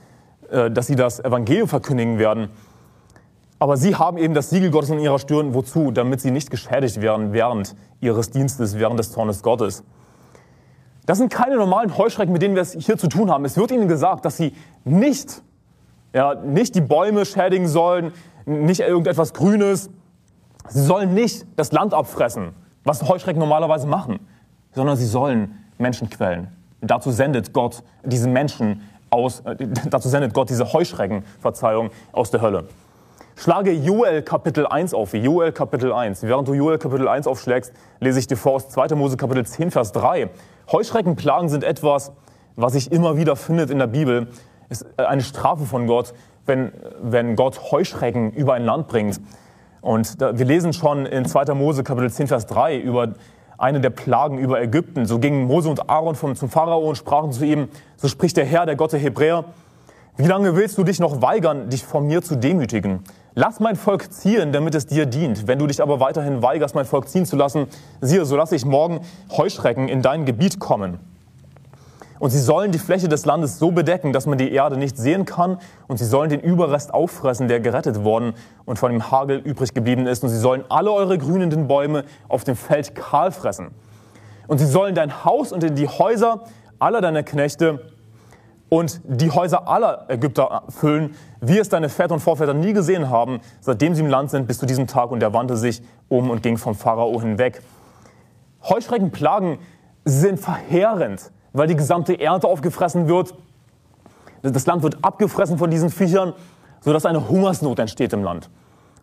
[0.50, 2.50] äh, dass sie das Evangelium verkündigen werden.
[3.58, 5.54] Aber sie haben eben das Siegel Gottes an ihrer Stirn.
[5.54, 5.92] Wozu?
[5.92, 9.86] Damit sie nicht geschädigt werden während ihres Dienstes, während des Zornes Gottes.
[11.12, 13.44] Das sind keine normalen Heuschrecken, mit denen wir es hier zu tun haben.
[13.44, 15.42] Es wird ihnen gesagt, dass sie nicht,
[16.14, 18.14] ja, nicht die Bäume schädigen sollen,
[18.46, 19.90] nicht irgendetwas Grünes.
[20.70, 22.54] Sie sollen nicht das Land abfressen,
[22.86, 24.22] was Heuschrecken normalerweise machen,
[24.72, 26.48] sondern sie sollen Menschen quälen.
[26.80, 29.58] Dazu sendet Gott diese Menschen aus, äh,
[29.90, 32.70] dazu sendet Gott diese Heuschrecken, Verzeihung, aus der Hölle.
[33.36, 36.24] Schlage Joel Kapitel 1 auf, Joel Kapitel 1.
[36.24, 38.96] Während du Joel Kapitel 1 aufschlägst, lese ich dir vor aus 2.
[38.96, 40.30] Mose Kapitel 10, Vers 3.
[40.72, 42.12] Heuschreckenplagen sind etwas,
[42.56, 44.28] was sich immer wieder findet in der Bibel.
[44.70, 46.14] Es ist eine Strafe von Gott,
[46.46, 49.20] wenn, wenn Gott Heuschrecken über ein Land bringt.
[49.82, 51.54] Und da, wir lesen schon in 2.
[51.56, 53.16] Mose Kapitel 10, Vers 3 über
[53.58, 55.06] eine der Plagen über Ägypten.
[55.06, 58.46] So gingen Mose und Aaron vom, zum Pharao und sprachen zu ihm, so spricht der
[58.46, 59.46] Herr, der Gott der Hebräer,
[60.18, 63.00] wie lange willst du dich noch weigern, dich von mir zu demütigen?
[63.34, 65.48] Lass mein Volk ziehen, damit es dir dient.
[65.48, 67.68] Wenn du dich aber weiterhin weigerst, mein Volk ziehen zu lassen,
[68.02, 69.00] siehe, so lasse ich morgen
[69.36, 71.00] Heuschrecken in dein Gebiet kommen.
[72.20, 75.26] Und sie sollen die Fläche des Landes so bedecken, dass man die Erde nicht sehen
[75.26, 75.58] kann.
[75.88, 78.34] Und sie sollen den Überrest auffressen, der gerettet worden
[78.66, 80.24] und von dem Hagel übrig geblieben ist.
[80.24, 83.70] Und sie sollen alle eure grünenden Bäume auf dem Feld kahl fressen.
[84.48, 86.44] Und sie sollen dein Haus und in die Häuser
[86.78, 87.92] aller deiner Knechte
[88.74, 93.42] und die Häuser aller Ägypter füllen, wie es deine Väter und Vorväter nie gesehen haben,
[93.60, 95.12] seitdem sie im Land sind bis zu diesem Tag.
[95.12, 97.62] Und er wandte sich um und ging vom Pharao hinweg.
[98.64, 99.60] Heuschreckenplagen
[100.06, 103.34] sind verheerend, weil die gesamte Ernte aufgefressen wird.
[104.42, 106.32] Das Land wird abgefressen von diesen Viechern,
[106.80, 108.50] sodass eine Hungersnot entsteht im Land.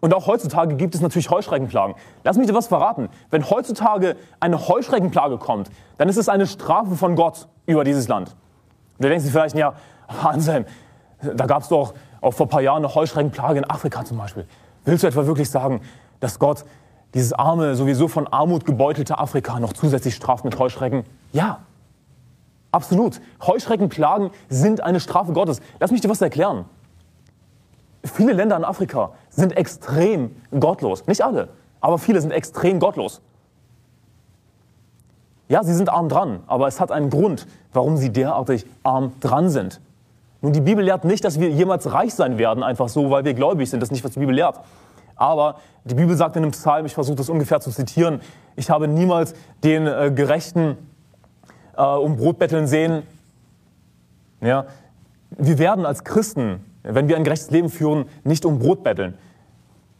[0.00, 1.94] Und auch heutzutage gibt es natürlich Heuschreckenplagen.
[2.24, 3.10] Lass mich dir was verraten.
[3.30, 8.34] Wenn heutzutage eine Heuschreckenplage kommt, dann ist es eine Strafe von Gott über dieses Land.
[8.98, 9.74] Und du denkst vielleicht, ja,
[10.08, 10.64] Anselm,
[11.22, 14.46] da gab es doch auch vor ein paar Jahren eine Heuschreckenplage in Afrika zum Beispiel.
[14.84, 15.80] Willst du etwa wirklich sagen,
[16.20, 16.64] dass Gott
[17.14, 21.04] dieses arme, sowieso von Armut gebeutelte Afrika noch zusätzlich straft mit Heuschrecken?
[21.32, 21.60] Ja,
[22.72, 23.20] absolut.
[23.46, 25.60] Heuschreckenplagen sind eine Strafe Gottes.
[25.78, 26.64] Lass mich dir was erklären.
[28.04, 31.06] Viele Länder in Afrika sind extrem gottlos.
[31.06, 33.20] Nicht alle, aber viele sind extrem gottlos.
[35.48, 39.48] Ja, sie sind arm dran, aber es hat einen Grund, warum sie derartig arm dran
[39.48, 39.80] sind.
[40.40, 43.34] Nun, die Bibel lehrt nicht, dass wir jemals reich sein werden, einfach so, weil wir
[43.34, 43.80] gläubig sind.
[43.80, 44.60] Das ist nicht, was die Bibel lehrt.
[45.16, 48.20] Aber die Bibel sagt in einem Psalm, ich versuche das ungefähr zu zitieren,
[48.54, 49.34] ich habe niemals
[49.64, 50.76] den äh, Gerechten
[51.76, 53.02] äh, um Brot betteln sehen.
[54.40, 54.66] Ja,
[55.30, 59.14] wir werden als Christen wenn wir ein gerechtes Leben führen, nicht um Brot betteln.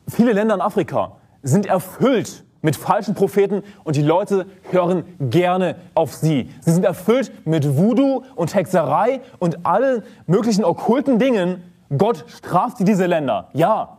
[0.09, 6.15] Viele Länder in Afrika sind erfüllt mit falschen Propheten und die Leute hören gerne auf
[6.15, 6.51] sie.
[6.61, 11.63] Sie sind erfüllt mit Voodoo und Hexerei und allen möglichen okkulten Dingen.
[11.97, 13.49] Gott straft diese Länder.
[13.53, 13.99] Ja.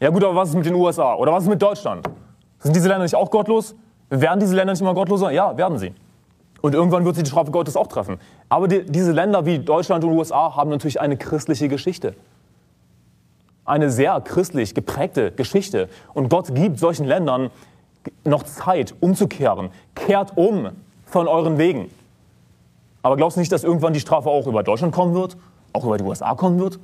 [0.00, 1.14] Ja gut, aber was ist mit den USA?
[1.14, 2.06] Oder was ist mit Deutschland?
[2.58, 3.74] Sind diese Länder nicht auch gottlos?
[4.10, 5.30] Werden diese Länder nicht immer gottloser?
[5.30, 5.94] Ja, werden sie.
[6.60, 8.18] Und irgendwann wird sie die Strafe Gottes auch treffen.
[8.48, 12.14] Aber die, diese Länder wie Deutschland und USA haben natürlich eine christliche Geschichte.
[13.66, 15.88] Eine sehr christlich geprägte Geschichte.
[16.14, 17.50] Und Gott gibt solchen Ländern
[18.24, 19.70] noch Zeit, umzukehren.
[19.94, 20.70] Kehrt um
[21.04, 21.90] von euren Wegen.
[23.02, 25.36] Aber glaubst du nicht, dass irgendwann die Strafe auch über Deutschland kommen wird?
[25.72, 26.78] Auch über die USA kommen wird?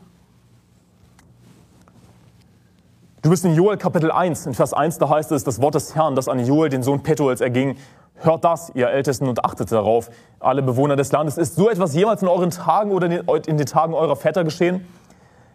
[3.23, 5.95] Du bist in Joel Kapitel 1, in Vers 1, da heißt es, das Wort des
[5.95, 7.77] Herrn, das an Joel, den Sohn Petuels, erging,
[8.23, 11.39] Hört das, ihr Ältesten, und achtet darauf, alle Bewohner des Landes.
[11.39, 14.87] Ist so etwas jemals in euren Tagen oder in den Tagen eurer Väter geschehen?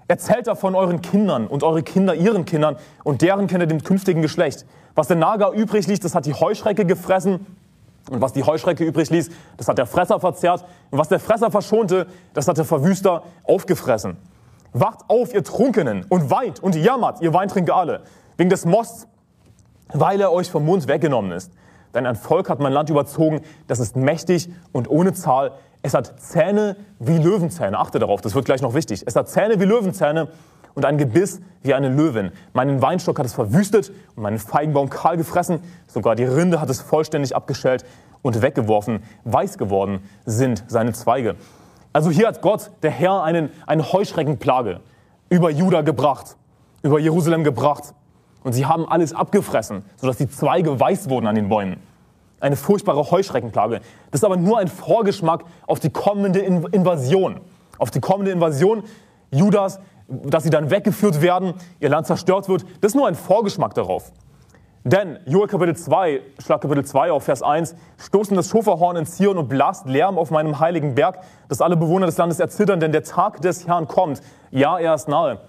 [0.07, 4.65] Erzählt davon euren Kindern und eure Kinder ihren Kindern und deren Kinder dem künftigen Geschlecht.
[4.95, 7.45] Was der Nager übrig ließ, das hat die Heuschrecke gefressen.
[8.09, 10.63] Und was die Heuschrecke übrig ließ, das hat der Fresser verzehrt.
[10.91, 14.15] Und was der Fresser verschonte, das hat der Verwüster aufgefressen.
[14.71, 18.03] Wacht auf, ihr Trunkenen, und weint und jammert, ihr Weintrinker alle,
[18.37, 19.07] wegen des Mosts,
[19.93, 21.51] weil er euch vom Mund weggenommen ist.
[21.93, 25.53] Denn ein Volk hat mein Land überzogen, das ist mächtig und ohne Zahl.
[25.81, 27.77] Es hat Zähne wie Löwenzähne.
[27.77, 29.03] Achte darauf, das wird gleich noch wichtig.
[29.05, 30.27] Es hat Zähne wie Löwenzähne
[30.73, 32.31] und ein Gebiss wie eine Löwin.
[32.53, 35.59] Meinen Weinstock hat es verwüstet und meinen Feigenbaum kahl gefressen.
[35.87, 37.85] Sogar die Rinde hat es vollständig abgeschält
[38.21, 39.03] und weggeworfen.
[39.23, 41.35] Weiß geworden sind seine Zweige.
[41.93, 44.81] Also hier hat Gott, der Herr, einen, eine Heuschreckenplage
[45.29, 46.35] über Juda gebracht,
[46.83, 47.95] über Jerusalem gebracht.
[48.43, 51.77] Und sie haben alles abgefressen, sodass die Zweige weiß wurden an den Bäumen.
[52.39, 53.82] Eine furchtbare Heuschreckenplage.
[54.12, 57.41] Das ist aber nur ein Vorgeschmack auf die kommende Invasion.
[57.80, 58.84] Auf die kommende Invasion
[59.32, 62.63] Judas, dass sie dann weggeführt werden, ihr Land zerstört wird.
[62.82, 64.12] Das ist nur ein Vorgeschmack darauf.
[64.84, 69.38] Denn Joel Kapitel 2, Schlag Kapitel 2 auf Vers 1, stoßen das Schoferhorn in Zion
[69.38, 71.19] und blast Lärm auf meinem heiligen Berg,
[71.50, 74.21] dass alle Bewohner des Landes erzittern, denn der Tag des Herrn kommt.
[74.50, 75.41] Ja, er ist nahe.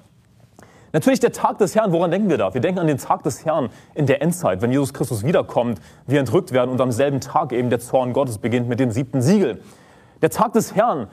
[0.92, 2.54] Natürlich der Tag des Herrn, woran denken wir da?
[2.54, 6.18] Wir denken an den Tag des Herrn in der Endzeit, wenn Jesus Christus wiederkommt, wir
[6.18, 9.60] entrückt werden und am selben Tag eben der Zorn Gottes beginnt mit dem siebten Siegel.
[10.22, 11.08] Der Tag des Herrn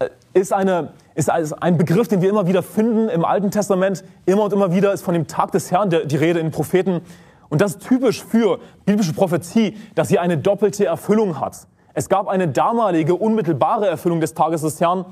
[0.00, 4.02] äh, ist, eine, ist ein Begriff, den wir immer wieder finden im Alten Testament.
[4.26, 7.00] Immer und immer wieder ist von dem Tag des Herrn die Rede in den Propheten.
[7.48, 11.68] Und das ist typisch für biblische Prophezie, dass sie eine doppelte Erfüllung hat.
[11.94, 15.06] Es gab eine damalige unmittelbare Erfüllung des Tages des Herrn,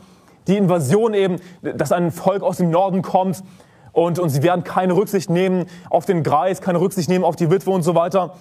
[0.48, 3.42] die Invasion eben, dass ein Volk aus dem Norden kommt
[3.94, 7.50] und, und sie werden keine Rücksicht nehmen auf den Greis, keine Rücksicht nehmen auf die
[7.50, 8.34] Witwe und so weiter.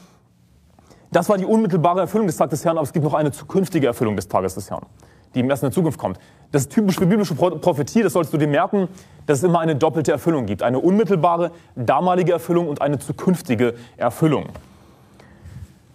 [1.12, 3.86] Das war die unmittelbare Erfüllung des Tages des Herrn, aber es gibt noch eine zukünftige
[3.86, 4.86] Erfüllung des Tages des Herrn,
[5.34, 6.18] die ihm erst in der Zukunft kommt.
[6.52, 8.88] Das ist typisch für biblische Prophetie, das solltest du dir merken,
[9.28, 10.64] dass es immer eine doppelte Erfüllung gibt.
[10.64, 14.48] Eine unmittelbare, damalige Erfüllung und eine zukünftige Erfüllung.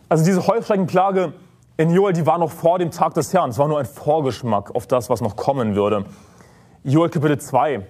[0.09, 1.33] Also diese Heuschreckenplage
[1.77, 3.51] in Joel, die war noch vor dem Tag des Herrn.
[3.51, 6.07] Es war nur ein Vorgeschmack auf das, was noch kommen würde.
[6.85, 7.83] Joel Kapitel 2,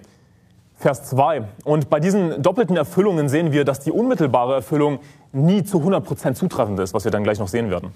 [0.79, 1.43] Vers 2.
[1.65, 4.99] Und bei diesen doppelten Erfüllungen sehen wir, dass die unmittelbare Erfüllung
[5.33, 7.91] nie zu 100% zutreffend ist, was wir dann gleich noch sehen werden.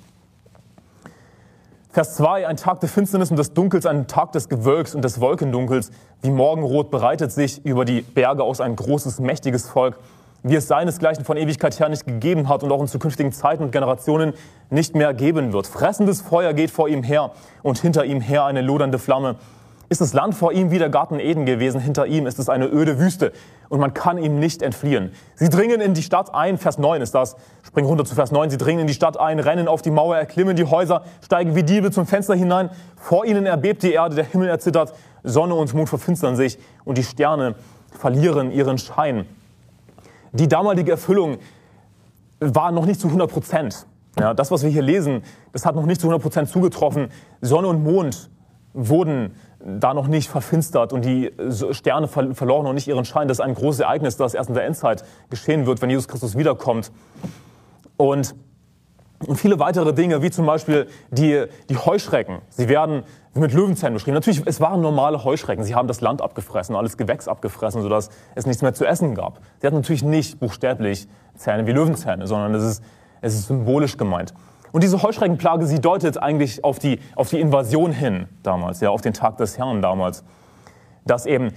[1.92, 5.22] Vers 2, ein Tag der Finsternis und des Dunkels, ein Tag des Gewölks und des
[5.22, 5.92] Wolkendunkels,
[6.24, 9.98] wie Morgenrot breitet sich über die Berge aus ein großes, mächtiges Volk,
[10.42, 13.72] wie es seinesgleichen von Ewigkeit her nicht gegeben hat und auch in zukünftigen Zeiten und
[13.72, 14.34] Generationen
[14.70, 15.68] nicht mehr geben wird.
[15.68, 19.38] Fressendes Feuer geht vor ihm her und hinter ihm her eine lodernde Flamme
[19.94, 22.66] ist das Land vor ihm wie der Garten Eden gewesen, hinter ihm ist es eine
[22.66, 23.32] öde Wüste
[23.70, 25.12] und man kann ihm nicht entfliehen.
[25.36, 28.50] Sie dringen in die Stadt ein, Vers 9 ist das, springen runter zu Vers 9,
[28.50, 31.62] sie dringen in die Stadt ein, rennen auf die Mauer, erklimmen die Häuser, steigen wie
[31.62, 35.90] Diebe zum Fenster hinein, vor ihnen erbebt die Erde, der Himmel erzittert, Sonne und Mond
[35.90, 37.54] verfinstern sich und die Sterne
[37.92, 39.28] verlieren ihren Schein.
[40.32, 41.38] Die damalige Erfüllung
[42.40, 43.86] war noch nicht zu 100 Prozent.
[44.20, 47.10] Ja, das, was wir hier lesen, das hat noch nicht zu 100 Prozent zugetroffen.
[47.42, 48.32] Sonne und Mond
[48.74, 51.32] wurden da noch nicht verfinstert und die
[51.72, 53.28] Sterne verloren noch nicht ihren Schein.
[53.28, 56.38] Das ist ein großes Ereignis, das erst in der Endzeit geschehen wird, wenn Jesus Christus
[56.38, 56.92] wiederkommt.
[57.96, 58.36] Und,
[59.26, 62.40] und viele weitere Dinge, wie zum Beispiel die, die Heuschrecken.
[62.50, 64.16] Sie werden mit Löwenzähnen beschrieben.
[64.16, 65.64] Natürlich, es waren normale Heuschrecken.
[65.64, 69.40] Sie haben das Land abgefressen, alles Gewächs abgefressen, sodass es nichts mehr zu essen gab.
[69.60, 72.84] Sie hatten natürlich nicht buchstäblich Zähne wie Löwenzähne, sondern es ist,
[73.22, 74.34] es ist symbolisch gemeint.
[74.74, 79.02] Und diese Heuschreckenplage, sie deutet eigentlich auf die, auf die Invasion hin damals, ja, auf
[79.02, 80.24] den Tag des Herrn damals.
[81.06, 81.52] Dass eben,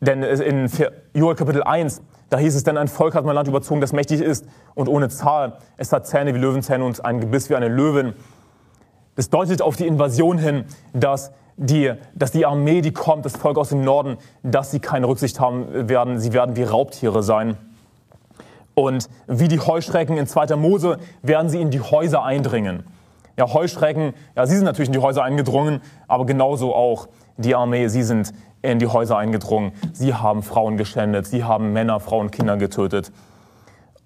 [0.00, 0.70] denn in
[1.14, 4.20] Joel Kapitel 1, da hieß es, denn ein Volk hat mein Land überzogen, das mächtig
[4.20, 4.44] ist
[4.74, 5.56] und ohne Zahl.
[5.78, 8.12] Es hat Zähne wie Löwenzähne und ein Gebiss wie eine Löwin.
[9.16, 13.56] Das deutet auf die Invasion hin, dass die, dass die Armee, die kommt, das Volk
[13.56, 16.18] aus dem Norden, dass sie keine Rücksicht haben werden.
[16.18, 17.56] Sie werden wie Raubtiere sein.
[18.80, 20.56] Und wie die Heuschrecken in 2.
[20.56, 22.84] Mose werden sie in die Häuser eindringen.
[23.36, 27.88] Ja, Heuschrecken, ja, sie sind natürlich in die Häuser eingedrungen, aber genauso auch die Armee,
[27.88, 29.72] sie sind in die Häuser eingedrungen.
[29.92, 33.12] Sie haben Frauen geschändet, sie haben Männer, Frauen, Kinder getötet.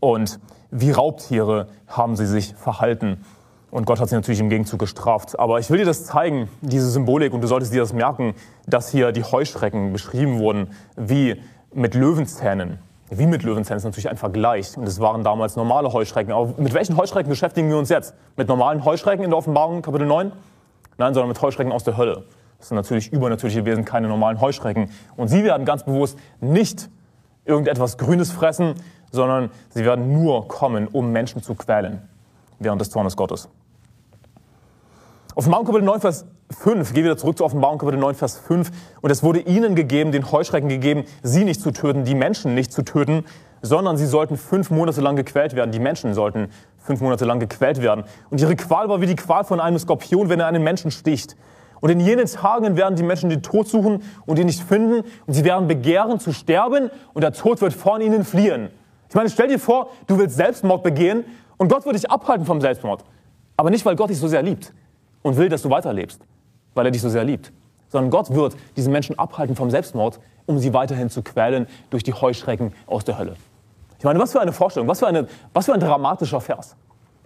[0.00, 0.40] Und
[0.72, 3.24] wie Raubtiere haben sie sich verhalten.
[3.70, 5.38] Und Gott hat sie natürlich im Gegenzug gestraft.
[5.38, 8.34] Aber ich will dir das zeigen, diese Symbolik, und du solltest dir das merken,
[8.66, 11.40] dass hier die Heuschrecken beschrieben wurden wie
[11.72, 12.80] mit Löwenzähnen.
[13.18, 14.77] Wie mit Löwenzähnen ist natürlich ein Vergleich.
[14.77, 16.33] Und es waren damals normale Heuschrecken.
[16.33, 18.14] Aber mit welchen Heuschrecken beschäftigen wir uns jetzt?
[18.37, 20.33] Mit normalen Heuschrecken in der Offenbarung, Kapitel 9?
[20.96, 22.24] Nein, sondern mit Heuschrecken aus der Hölle.
[22.59, 24.90] Das sind natürlich übernatürliche Wesen, keine normalen Heuschrecken.
[25.16, 26.88] Und sie werden ganz bewusst nicht
[27.44, 28.74] irgendetwas Grünes fressen,
[29.11, 32.03] sondern sie werden nur kommen, um Menschen zu quälen
[32.59, 33.48] während des Zornes Gottes.
[35.37, 36.27] Offenbarung Kapitel 9, Vers
[36.61, 38.70] 5, geh wieder zurück zu Offenbarung Kapitel 9, Vers 5.
[39.01, 42.73] Und es wurde ihnen gegeben, den Heuschrecken gegeben, sie nicht zu töten, die Menschen nicht
[42.73, 43.25] zu töten,
[43.61, 45.73] sondern sie sollten fünf Monate lang gequält werden.
[45.73, 48.05] Die Menschen sollten fünf Monate lang gequält werden.
[48.31, 51.35] Und ihre Qual war wie die Qual von einem Skorpion, wenn er einen Menschen sticht.
[51.81, 55.05] Und in jenen Tagen werden die Menschen den Tod suchen und ihn nicht finden.
[55.27, 58.68] Und sie werden begehren zu sterben und der Tod wird von ihnen fliehen.
[59.09, 61.25] Ich meine, stell dir vor, du willst Selbstmord begehen
[61.57, 63.03] und Gott wird dich abhalten vom Selbstmord.
[63.57, 64.73] Aber nicht, weil Gott dich so sehr liebt
[65.24, 66.20] und will, dass du weiterlebst,
[66.74, 67.50] weil er dich so sehr liebt,
[67.88, 72.12] sondern Gott wird diese Menschen abhalten vom Selbstmord, um sie weiterhin zu quälen durch die
[72.12, 73.34] Heuschrecken aus der Hölle.
[73.98, 76.76] Ich meine, was für eine Vorstellung, was für, eine, was für ein dramatischer Vers.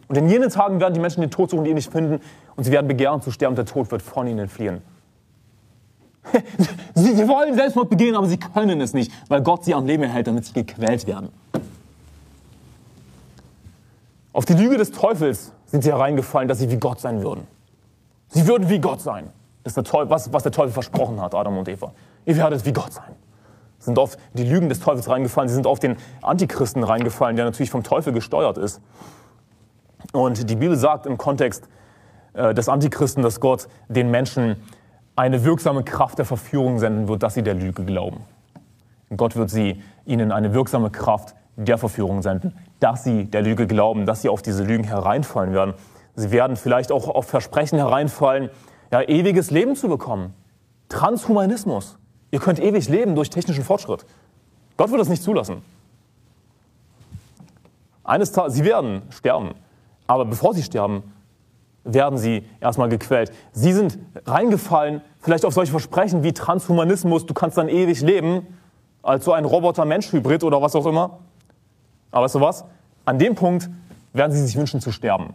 [0.07, 2.21] Und in jenen Tagen werden die Menschen den Tod suchen, die ihn nicht finden,
[2.57, 4.81] und sie werden begehren zu sterben, der Tod wird von ihnen fliehen.
[6.95, 10.27] sie, wollen Selbstmord begehen, aber sie können es nicht, weil Gott sie am Leben hält,
[10.27, 11.31] damit sie gequält werden.
[14.33, 17.47] Auf die Lüge des Teufels sind sie hereingefallen, dass sie wie Gott sein würden.
[18.29, 19.31] Sie würden wie Gott sein.
[19.65, 21.93] Das ist der Teufel, was, was der Teufel versprochen hat, Adam und Eva.
[22.25, 23.15] Ihr werdet wie Gott sein.
[23.79, 27.45] Sie sind auf die Lügen des Teufels reingefallen, sie sind auf den Antichristen reingefallen, der
[27.45, 28.81] natürlich vom Teufel gesteuert ist.
[30.13, 31.69] Und die Bibel sagt im Kontext
[32.35, 34.57] äh, des Antichristen, dass Gott den Menschen
[35.17, 38.21] eine wirksame Kraft der Verführung senden wird, dass sie der Lüge glauben.
[39.17, 44.07] Gott wird sie ihnen eine wirksame Kraft der Verführung senden, dass sie der Lüge glauben,
[44.07, 45.75] dass sie auf diese Lügen hereinfallen werden.
[46.19, 48.51] Sie werden vielleicht auch auf Versprechen hereinfallen,
[48.91, 50.35] ja, ewiges Leben zu bekommen.
[50.89, 51.97] Transhumanismus.
[52.33, 54.05] Ihr könnt ewig leben durch technischen Fortschritt.
[54.77, 55.63] Gott wird das nicht zulassen.
[58.03, 59.55] Eines Tages, sie werden sterben.
[60.09, 61.05] Aber bevor sie sterben,
[61.85, 63.31] werden sie erstmal gequält.
[63.53, 68.59] Sie sind reingefallen, vielleicht auf solche Versprechen wie Transhumanismus, du kannst dann ewig leben,
[69.05, 71.21] als so ein Roboter-Mensch-Hybrid oder was auch immer.
[72.11, 72.65] Aber weißt du was?
[73.05, 73.71] An dem Punkt
[74.13, 75.35] werden sie sich wünschen zu sterben.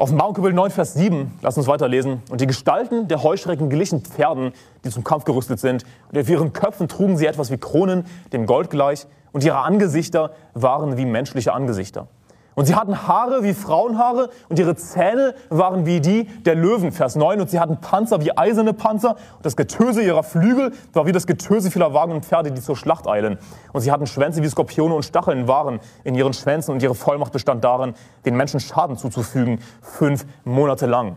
[0.00, 2.22] Offenbarung Kapitel 9, Vers 7, lass uns weiterlesen.
[2.30, 5.84] Und die Gestalten der Heuschrecken glichen Pferden, die zum Kampf gerüstet sind.
[6.10, 9.06] Und auf ihren Köpfen trugen sie etwas wie Kronen, dem Gold gleich.
[9.32, 12.08] Und ihre Angesichter waren wie menschliche Angesichter.
[12.54, 17.16] Und sie hatten Haare wie Frauenhaare und ihre Zähne waren wie die der Löwen, Vers
[17.16, 17.40] 9.
[17.40, 21.26] Und sie hatten Panzer wie eiserne Panzer und das Getöse ihrer Flügel war wie das
[21.26, 23.38] Getöse vieler Wagen und Pferde, die zur Schlacht eilen.
[23.72, 27.32] Und sie hatten Schwänze wie Skorpione und Stacheln waren in ihren Schwänzen und ihre Vollmacht
[27.32, 31.16] bestand darin, den Menschen Schaden zuzufügen, fünf Monate lang.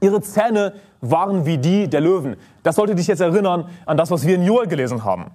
[0.00, 2.36] Ihre Zähne waren wie die der Löwen.
[2.62, 5.30] Das sollte dich jetzt erinnern an das, was wir in Joel gelesen haben.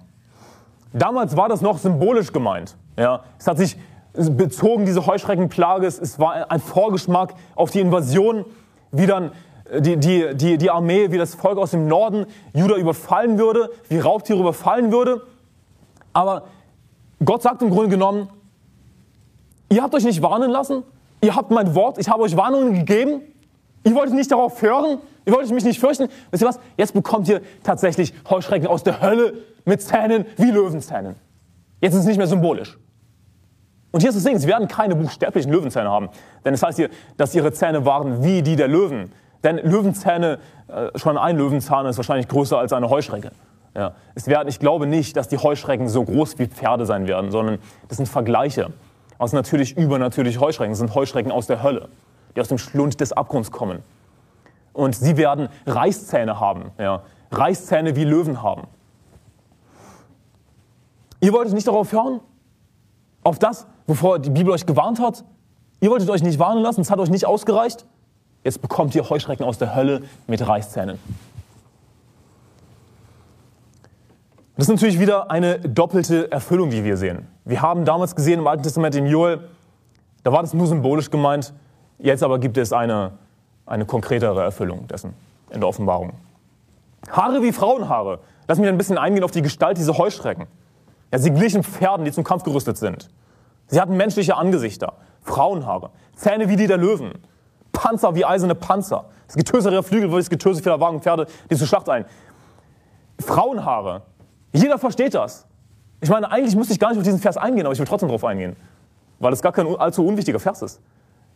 [0.92, 2.76] Damals war das noch symbolisch gemeint.
[2.96, 3.76] Ja, es hat sich
[4.12, 5.86] bezogen, diese Heuschreckenplage.
[5.86, 8.44] Es war ein Vorgeschmack auf die Invasion,
[8.92, 9.32] wie dann
[9.70, 13.70] äh, die, die, die, die Armee, wie das Volk aus dem Norden Juda überfallen würde,
[13.88, 15.22] wie Raubtiere überfallen würde.
[16.12, 16.44] Aber
[17.24, 18.28] Gott sagt im Grunde genommen,
[19.70, 20.82] ihr habt euch nicht warnen lassen,
[21.22, 23.22] ihr habt mein Wort, ich habe euch Warnungen gegeben,
[23.84, 24.98] Ihr wolltet nicht darauf hören?
[25.24, 26.08] Ihr wolltet mich nicht fürchten?
[26.30, 26.60] Wisst ihr was?
[26.76, 31.16] Jetzt bekommt ihr tatsächlich Heuschrecken aus der Hölle mit Zähnen wie Löwenzähnen.
[31.80, 32.78] Jetzt ist es nicht mehr symbolisch.
[33.92, 36.08] Und hier ist das Ding, sie werden keine buchstäblichen Löwenzähne haben.
[36.44, 39.12] Denn es heißt hier, dass ihre Zähne waren wie die der Löwen.
[39.42, 43.32] Denn Löwenzähne, äh, schon ein Löwenzahn ist wahrscheinlich größer als eine Heuschrecke.
[43.74, 43.94] Ja.
[44.14, 47.58] Es werden, ich glaube nicht, dass die Heuschrecken so groß wie Pferde sein werden, sondern
[47.88, 48.72] das sind Vergleiche.
[49.18, 50.72] Aus natürlich übernatürlich Heuschrecken.
[50.72, 51.88] Das sind Heuschrecken aus der Hölle,
[52.34, 53.82] die aus dem Schlund des Abgrunds kommen.
[54.72, 56.70] Und sie werden Reißzähne haben.
[56.78, 57.02] Ja.
[57.30, 58.62] Reißzähne wie Löwen haben.
[61.20, 62.20] Ihr wolltet nicht darauf hören?
[63.22, 65.24] Auf das, wovor die Bibel euch gewarnt hat?
[65.80, 67.86] Ihr wolltet euch nicht warnen lassen, es hat euch nicht ausgereicht?
[68.44, 70.98] Jetzt bekommt ihr Heuschrecken aus der Hölle mit Reißzähnen.
[74.56, 77.26] Das ist natürlich wieder eine doppelte Erfüllung, die wir sehen.
[77.44, 79.40] Wir haben damals gesehen im Alten Testament in Joel,
[80.22, 81.54] da war das nur symbolisch gemeint,
[81.98, 83.12] jetzt aber gibt es eine,
[83.64, 85.14] eine konkretere Erfüllung dessen
[85.50, 86.12] in der Offenbarung.
[87.10, 88.20] Haare wie Frauenhaare.
[88.48, 90.46] Lass mich ein bisschen eingehen auf die Gestalt dieser Heuschrecken.
[91.12, 93.08] Ja, sie glichen Pferden, die zum Kampf gerüstet sind.
[93.66, 97.12] Sie hatten menschliche Angesichter, Frauenhaare, Zähne wie die der Löwen,
[97.72, 101.56] Panzer wie eiserne Panzer, das Getöse ihrer Flügel wie das Getöse vieler Wagen Pferde, die
[101.56, 102.04] zur Schlacht ein.
[103.20, 104.02] Frauenhaare,
[104.52, 105.46] jeder versteht das.
[106.00, 108.08] Ich meine, eigentlich müsste ich gar nicht auf diesen Vers eingehen, aber ich will trotzdem
[108.08, 108.56] darauf eingehen,
[109.18, 110.80] weil es gar kein allzu unwichtiger Vers ist.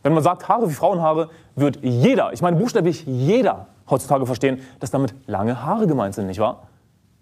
[0.03, 4.91] Wenn man sagt Haare wie Frauenhaare, wird jeder, ich meine buchstäblich jeder heutzutage verstehen, dass
[4.91, 6.67] damit lange Haare gemeint sind, nicht wahr?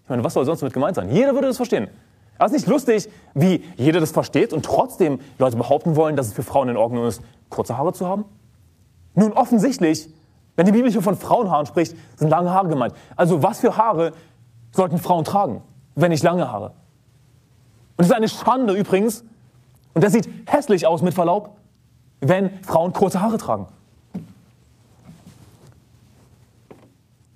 [0.04, 1.08] Ich meine, was soll sonst damit gemeint sein?
[1.10, 1.88] Jeder würde das verstehen.
[2.38, 6.32] Es ist nicht lustig, wie jeder das versteht und trotzdem Leute behaupten wollen, dass es
[6.32, 8.24] für Frauen in Ordnung ist, kurze Haare zu haben?
[9.14, 10.08] Nun, offensichtlich,
[10.56, 12.94] wenn die Bibel hier von Frauenhaaren spricht, sind lange Haare gemeint.
[13.16, 14.12] Also was für Haare
[14.72, 15.62] sollten Frauen tragen,
[15.94, 16.72] wenn nicht lange Haare?
[17.96, 19.24] Und es ist eine Schande übrigens,
[19.94, 21.56] und das sieht hässlich aus mit Verlaub,
[22.20, 23.68] wenn Frauen kurze Haare tragen.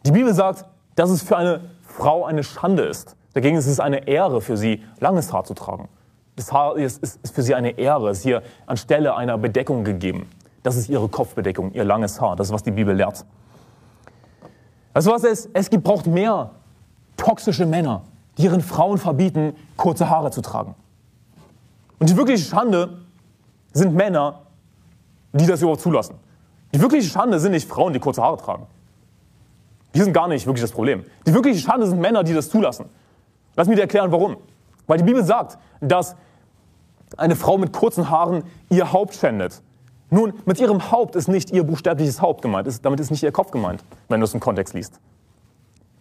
[0.04, 0.64] Die Bibel sagt,
[0.96, 4.82] dass es für eine Frau eine Schande ist, Dagegen ist es eine Ehre für sie,
[4.98, 5.88] langes Haar zu tragen.
[6.34, 10.28] Das Haar ist, ist, ist für sie eine Ehre, ist hier anstelle einer Bedeckung gegeben.
[10.64, 12.34] Das ist ihre Kopfbedeckung, ihr langes Haar.
[12.34, 13.24] Das ist, was die Bibel lehrt.
[14.92, 16.50] Also was es, es braucht mehr
[17.16, 18.02] toxische Männer,
[18.38, 20.74] die ihren Frauen verbieten, kurze Haare zu tragen.
[22.00, 22.98] Und die wirkliche Schande
[23.72, 24.40] sind Männer,
[25.32, 26.16] die das überhaupt zulassen.
[26.74, 28.66] Die wirkliche Schande sind nicht Frauen, die kurze Haare tragen.
[29.94, 31.04] Die sind gar nicht wirklich das Problem.
[31.24, 32.86] Die wirkliche Schande sind Männer, die das zulassen.
[33.58, 34.36] Lass mich dir erklären, warum.
[34.86, 36.14] Weil die Bibel sagt, dass
[37.16, 39.62] eine Frau mit kurzen Haaren ihr Haupt schändet.
[40.10, 43.50] Nun, mit ihrem Haupt ist nicht ihr buchstäbliches Haupt gemeint, damit ist nicht ihr Kopf
[43.50, 45.00] gemeint, wenn du es im Kontext liest.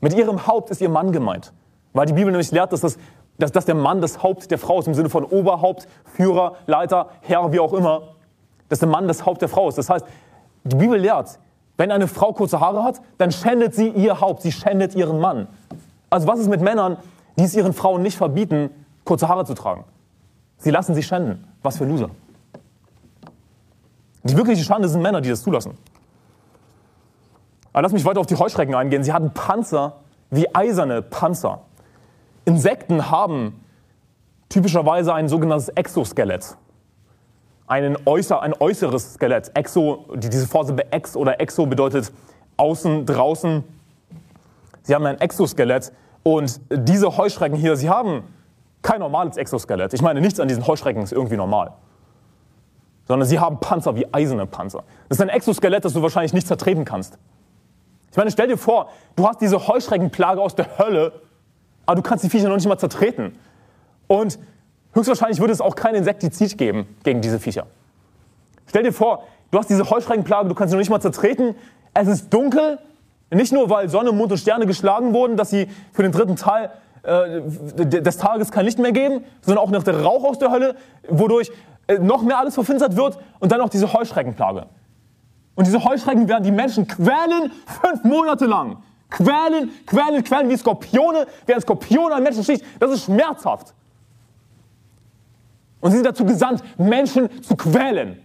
[0.01, 1.51] Mit ihrem Haupt ist ihr Mann gemeint.
[1.93, 2.99] Weil die Bibel nämlich lehrt, dass, das,
[3.39, 7.09] dass, dass der Mann das Haupt der Frau ist, im Sinne von Oberhaupt, Führer, Leiter,
[7.21, 8.03] Herr, wie auch immer.
[8.69, 9.79] Dass der Mann das Haupt der Frau ist.
[9.79, 10.05] Das heißt,
[10.63, 11.39] die Bibel lehrt,
[11.75, 15.47] wenn eine Frau kurze Haare hat, dann schändet sie ihr Haupt, sie schändet ihren Mann.
[16.11, 16.97] Also was ist mit Männern,
[17.37, 18.69] die es ihren Frauen nicht verbieten,
[19.03, 19.85] kurze Haare zu tragen.
[20.57, 21.47] Sie lassen sich schänden.
[21.61, 22.09] Was für Loser.
[24.23, 25.77] Die wirkliche Schande sind Männer, die das zulassen.
[27.73, 29.03] Aber lass mich weiter auf die Heuschrecken eingehen.
[29.03, 29.97] Sie hatten Panzer
[30.29, 31.61] wie eiserne Panzer.
[32.45, 33.63] Insekten haben
[34.49, 36.57] typischerweise ein sogenanntes Exoskelett.
[37.67, 39.51] Einen äußer, ein äußeres Skelett.
[39.53, 42.11] Exo, diese Vorsilbe ex oder exo bedeutet
[42.55, 43.63] außen, draußen.
[44.83, 45.91] Sie haben ein Exoskelett,
[46.27, 48.23] und diese Heuschrecken hier, sie haben
[48.81, 49.93] kein normales Exoskelett.
[49.93, 51.71] Ich meine, nichts an diesen Heuschrecken ist irgendwie normal.
[53.07, 54.83] Sondern sie haben Panzer wie eiserne Panzer.
[55.07, 57.17] Das ist ein Exoskelett, das du wahrscheinlich nicht zertreten kannst.
[58.11, 61.13] Ich meine, stell dir vor, du hast diese Heuschreckenplage aus der Hölle,
[61.85, 63.39] aber du kannst die Viecher noch nicht mal zertreten.
[64.07, 64.37] Und
[64.95, 67.67] höchstwahrscheinlich würde es auch kein Insektizid geben gegen diese Viecher.
[68.65, 71.55] Stell dir vor, du hast diese Heuschreckenplage, du kannst sie noch nicht mal zertreten,
[71.93, 72.79] es ist dunkel,
[73.29, 76.71] nicht nur, weil Sonne, Mond und Sterne geschlagen wurden, dass sie für den dritten Teil
[77.03, 80.75] äh, des Tages kein Licht mehr geben, sondern auch noch der Rauch aus der Hölle,
[81.09, 81.51] wodurch
[81.87, 84.67] äh, noch mehr alles verfinstert wird und dann auch diese Heuschreckenplage.
[85.55, 88.77] Und diese Heuschrecken werden die Menschen quälen fünf Monate lang.
[89.09, 92.63] Quälen, quälen, quälen wie Skorpione, wie ein Skorpion an Menschen sticht.
[92.79, 93.73] Das ist schmerzhaft.
[95.79, 98.21] Und sie sind dazu gesandt, Menschen zu quälen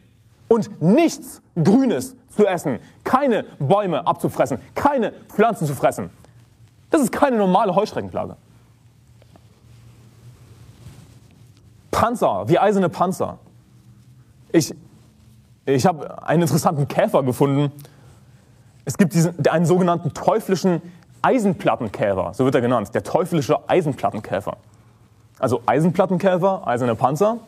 [0.48, 6.10] und nichts Grünes zu essen, keine Bäume abzufressen, keine Pflanzen zu fressen.
[6.90, 8.36] Das ist keine normale Heuschreckenplage.
[11.90, 13.38] Panzer, wie eiserne Panzer.
[14.50, 14.74] Ich,
[15.66, 17.70] ich habe einen interessanten Käfer gefunden.
[18.84, 20.82] Es gibt diesen, einen sogenannten teuflischen
[21.22, 24.56] Eisenplattenkäfer, so wird er genannt, der teuflische Eisenplattenkäfer.
[25.38, 27.38] Also Eisenplattenkäfer, eiserne Panzer,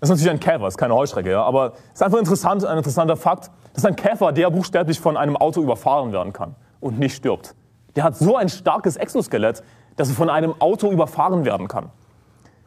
[0.00, 2.78] das ist natürlich ein Käfer, ist keine Heuschrecke, ja, aber es ist einfach interessant, ein
[2.78, 3.50] interessanter Fakt.
[3.72, 7.14] Das Das ist ein Käfer, der buchstäblich von einem Auto überfahren werden kann und nicht
[7.14, 7.54] stirbt.
[7.94, 9.62] Der hat so ein starkes Exoskelett,
[9.94, 11.90] dass er von einem Auto überfahren werden kann.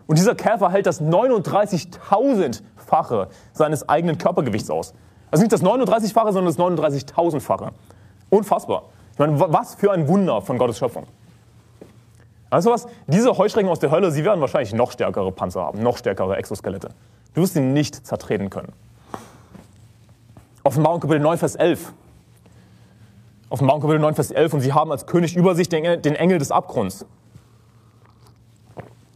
[0.07, 4.93] Und dieser Käfer hält das 39.000-fache seines eigenen Körpergewichts aus.
[5.31, 7.71] Also nicht das 39-fache, sondern das 39.000-fache.
[8.29, 8.83] Unfassbar.
[9.11, 11.07] Ich meine, was für ein Wunder von Gottes Schöpfung.
[12.49, 15.97] Also was, diese Heuschrecken aus der Hölle, sie werden wahrscheinlich noch stärkere Panzer haben, noch
[15.97, 16.87] stärkere Exoskelette.
[17.33, 18.73] Du wirst sie nicht zertreten können.
[20.63, 21.93] Offenbarung Kapitel 9, Vers 11.
[23.49, 24.53] Offenbarung Kapitel 9, Vers 11.
[24.53, 25.83] Und sie haben als König über sich den
[26.15, 27.05] Engel des Abgrunds.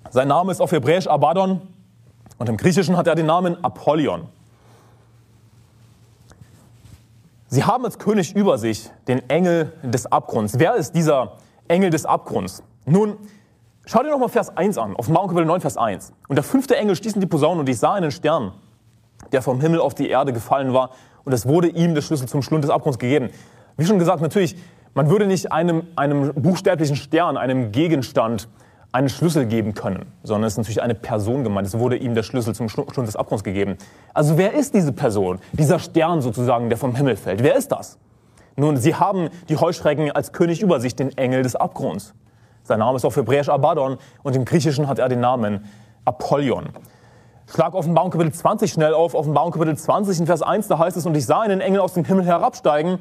[0.10, 1.62] Sein Name ist auf Hebräisch Abaddon
[2.38, 4.28] und im Griechischen hat er den Namen Apollyon.
[7.48, 10.58] Sie haben als König über sich den Engel des Abgrunds.
[10.58, 11.34] Wer ist dieser
[11.68, 12.64] Engel des Abgrunds?
[12.86, 13.18] Nun,
[13.86, 16.14] schau dir nochmal Vers 1 an, auf Mount Kapitel 9, Vers 1.
[16.28, 18.54] Und der fünfte Engel stieß in die Posaune und ich sah einen Stern,
[19.32, 20.92] der vom Himmel auf die Erde gefallen war
[21.24, 23.30] und es wurde ihm der Schlüssel zum Schlund des Abgrunds gegeben.
[23.78, 24.56] Wie schon gesagt, natürlich,
[24.94, 28.48] man würde nicht einem, einem buchstäblichen Stern, einem Gegenstand,
[28.96, 31.68] einen Schlüssel geben können, sondern es ist natürlich eine Person gemeint.
[31.68, 33.78] Es wurde ihm der Schlüssel zum Schlund des Abgrunds gegeben.
[34.14, 35.40] Also wer ist diese Person?
[35.52, 37.44] Dieser Stern sozusagen, der vom Himmel fällt.
[37.44, 37.98] Wer ist das?
[38.56, 42.14] Nun, sie haben die Heuschrecken als König über sich, den Engel des Abgrunds.
[42.66, 45.66] Sein Name ist auf Hebräisch Abaddon und im Griechischen hat er den Namen
[46.04, 46.70] Apollyon.
[47.48, 49.14] Schlag Offenbarung Kapitel 20 schnell auf.
[49.14, 51.94] Offenbarung Kapitel 20 in Vers 1, da heißt es, und ich sah einen Engel aus
[51.94, 52.98] dem Himmel herabsteigen.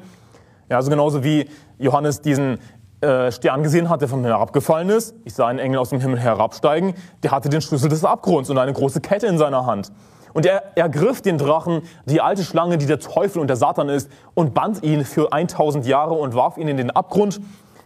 [0.69, 1.49] Ja, also genauso wie
[1.79, 2.59] Johannes diesen
[3.01, 5.15] äh, Stern gesehen hat, der vom Himmel herabgefallen ist.
[5.23, 6.93] Ich sah einen Engel aus dem Himmel herabsteigen.
[7.23, 9.91] Der hatte den Schlüssel des Abgrunds und eine große Kette in seiner Hand.
[10.33, 14.11] Und er ergriff den Drachen, die alte Schlange, die der Teufel und der Satan ist,
[14.35, 17.41] und band ihn für 1000 Jahre und warf ihn in den Abgrund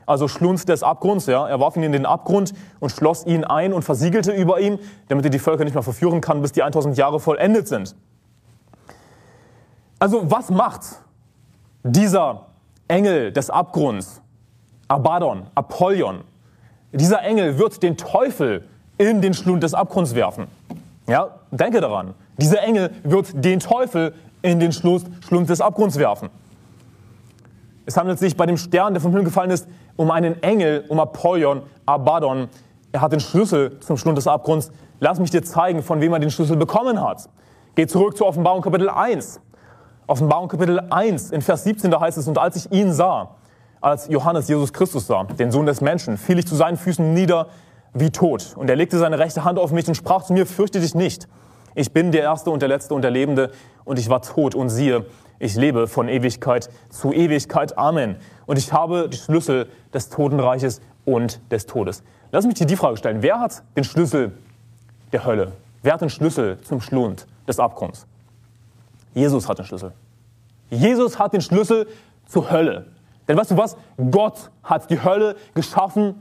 [0.09, 1.27] also Schlund des Abgrunds.
[1.27, 1.47] Ja.
[1.47, 5.25] Er warf ihn in den Abgrund und schloss ihn ein und versiegelte über ihm, damit
[5.25, 7.95] er die Völker nicht mehr verführen kann, bis die 1000 Jahre vollendet sind.
[9.99, 10.81] Also was macht
[11.83, 12.47] dieser
[12.87, 14.21] Engel des Abgrunds,
[14.87, 16.21] Abaddon, Apollyon?
[16.91, 18.63] Dieser Engel wird den Teufel
[18.97, 20.47] in den Schlund des Abgrunds werfen.
[21.07, 22.13] Ja, denke daran.
[22.37, 26.29] Dieser Engel wird den Teufel in den Schlund des Abgrunds werfen.
[27.85, 29.67] Es handelt sich bei dem Stern, der vom Himmel gefallen ist,
[29.99, 32.47] um einen Engel, um Apollyon, Abaddon.
[32.93, 34.71] Er hat den Schlüssel zum Schlund des Abgrunds.
[35.01, 37.27] Lass mich dir zeigen, von wem er den Schlüssel bekommen hat.
[37.75, 39.41] Geh zurück zur Offenbarung Kapitel 1.
[40.07, 43.35] Offenbarung Kapitel 1, in Vers 17, da heißt es, und als ich ihn sah,
[43.81, 47.47] als Johannes Jesus Christus sah, den Sohn des Menschen, fiel ich zu seinen Füßen nieder
[47.93, 48.53] wie tot.
[48.55, 51.27] Und er legte seine rechte Hand auf mich und sprach zu mir, fürchte dich nicht.
[51.75, 53.51] Ich bin der Erste und der Letzte und der Lebende
[53.83, 55.05] und ich war tot und siehe,
[55.39, 57.77] ich lebe von Ewigkeit zu Ewigkeit.
[57.77, 58.17] Amen.
[58.49, 62.01] Und ich habe die Schlüssel des Totenreiches und des Todes.
[62.31, 63.21] Lass mich dir die Frage stellen.
[63.21, 64.31] Wer hat den Schlüssel
[65.11, 65.51] der Hölle?
[65.83, 68.07] Wer hat den Schlüssel zum Schlund des Abgrunds?
[69.13, 69.93] Jesus hat den Schlüssel.
[70.71, 71.85] Jesus hat den Schlüssel
[72.25, 72.87] zur Hölle.
[73.27, 73.77] Denn weißt du was?
[74.09, 76.15] Gott hat die Hölle geschaffen,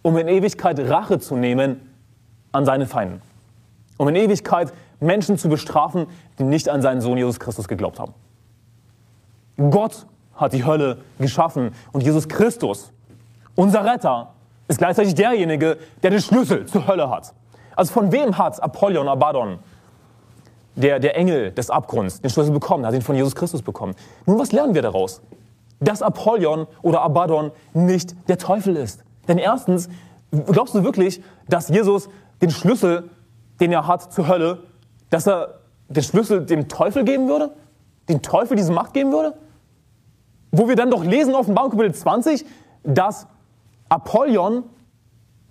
[0.00, 1.82] um in Ewigkeit Rache zu nehmen
[2.52, 3.20] an seinen Feinden.
[3.98, 6.06] Um in Ewigkeit Menschen zu bestrafen,
[6.38, 8.14] die nicht an seinen Sohn Jesus Christus geglaubt haben.
[9.58, 12.92] Gott hat die Hölle geschaffen und Jesus Christus,
[13.54, 14.32] unser Retter,
[14.68, 17.34] ist gleichzeitig derjenige, der den Schlüssel zur Hölle hat.
[17.76, 19.58] Also von wem hat Apollyon Abaddon,
[20.74, 22.84] der, der Engel des Abgrunds, den Schlüssel bekommen?
[22.84, 23.94] Er hat ihn von Jesus Christus bekommen.
[24.26, 25.20] Nun, was lernen wir daraus?
[25.80, 29.04] Dass Apollyon oder Abaddon nicht der Teufel ist.
[29.28, 29.88] Denn erstens,
[30.46, 32.08] glaubst du wirklich, dass Jesus
[32.40, 33.10] den Schlüssel,
[33.60, 34.62] den er hat zur Hölle,
[35.10, 37.54] dass er den Schlüssel dem Teufel geben würde?
[38.08, 39.34] Den Teufel diese Macht geben würde?
[40.52, 42.44] Wo wir dann doch lesen, Offenbarung Kapitel 20,
[42.84, 43.26] dass
[43.88, 44.64] Apollyon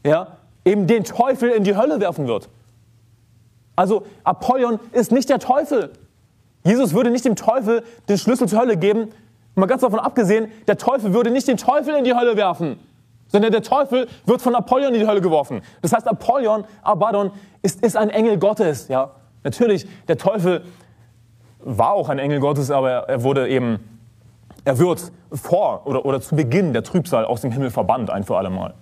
[0.05, 2.49] ja, eben den Teufel in die Hölle werfen wird.
[3.75, 5.91] Also Apollyon ist nicht der Teufel.
[6.63, 9.09] Jesus würde nicht dem Teufel den Schlüssel zur Hölle geben.
[9.55, 12.79] Mal ganz davon abgesehen, der Teufel würde nicht den Teufel in die Hölle werfen,
[13.27, 15.61] sondern der Teufel wird von Apollyon in die Hölle geworfen.
[15.81, 17.31] Das heißt, Apollyon, Abaddon,
[17.61, 18.87] ist, ist ein Engel Gottes.
[18.87, 19.11] Ja?
[19.43, 20.63] Natürlich, der Teufel
[21.59, 23.79] war auch ein Engel Gottes, aber er wurde eben
[24.63, 28.37] er wird vor oder, oder zu Beginn der Trübsal aus dem Himmel verbannt, ein für
[28.37, 28.73] alle Mal.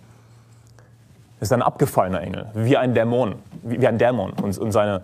[1.39, 4.33] Er ist ein abgefallener Engel, wie ein Dämon, wie ein Dämon.
[4.33, 5.03] Und, und seine,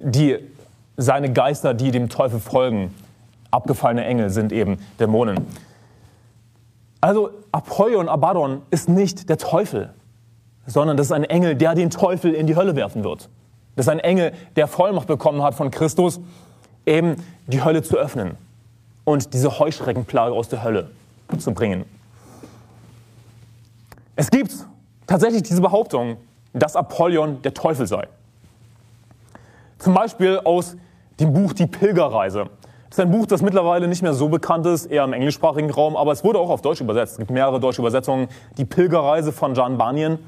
[0.00, 0.38] die,
[0.96, 2.94] seine Geister, die dem Teufel folgen,
[3.50, 5.46] abgefallene Engel sind eben Dämonen.
[7.00, 9.94] Also Apollyon Abaddon ist nicht der Teufel,
[10.66, 13.28] sondern das ist ein Engel, der den Teufel in die Hölle werfen wird.
[13.76, 16.18] Das ist ein Engel, der Vollmacht bekommen hat von Christus,
[16.86, 18.36] eben die Hölle zu öffnen
[19.08, 20.90] und diese Heuschreckenplage aus der Hölle
[21.38, 21.86] zu bringen.
[24.16, 24.52] Es gibt
[25.06, 26.18] tatsächlich diese Behauptung,
[26.52, 28.06] dass Apollyon der Teufel sei.
[29.78, 30.76] Zum Beispiel aus
[31.20, 32.50] dem Buch Die Pilgerreise.
[32.90, 35.96] Das ist ein Buch, das mittlerweile nicht mehr so bekannt ist, eher im englischsprachigen Raum,
[35.96, 37.12] aber es wurde auch auf Deutsch übersetzt.
[37.12, 38.28] Es gibt mehrere deutsche Übersetzungen.
[38.58, 40.18] Die Pilgerreise von John Bunyan.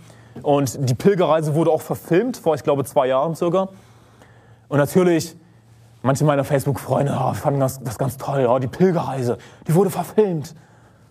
[0.41, 3.69] Und die Pilgerreise wurde auch verfilmt, vor, ich glaube, zwei Jahren circa.
[4.69, 5.37] Und natürlich,
[6.03, 8.47] manche meiner Facebook-Freunde oh, fanden das, das ganz toll.
[8.49, 10.55] Oh, die Pilgerreise, die wurde verfilmt.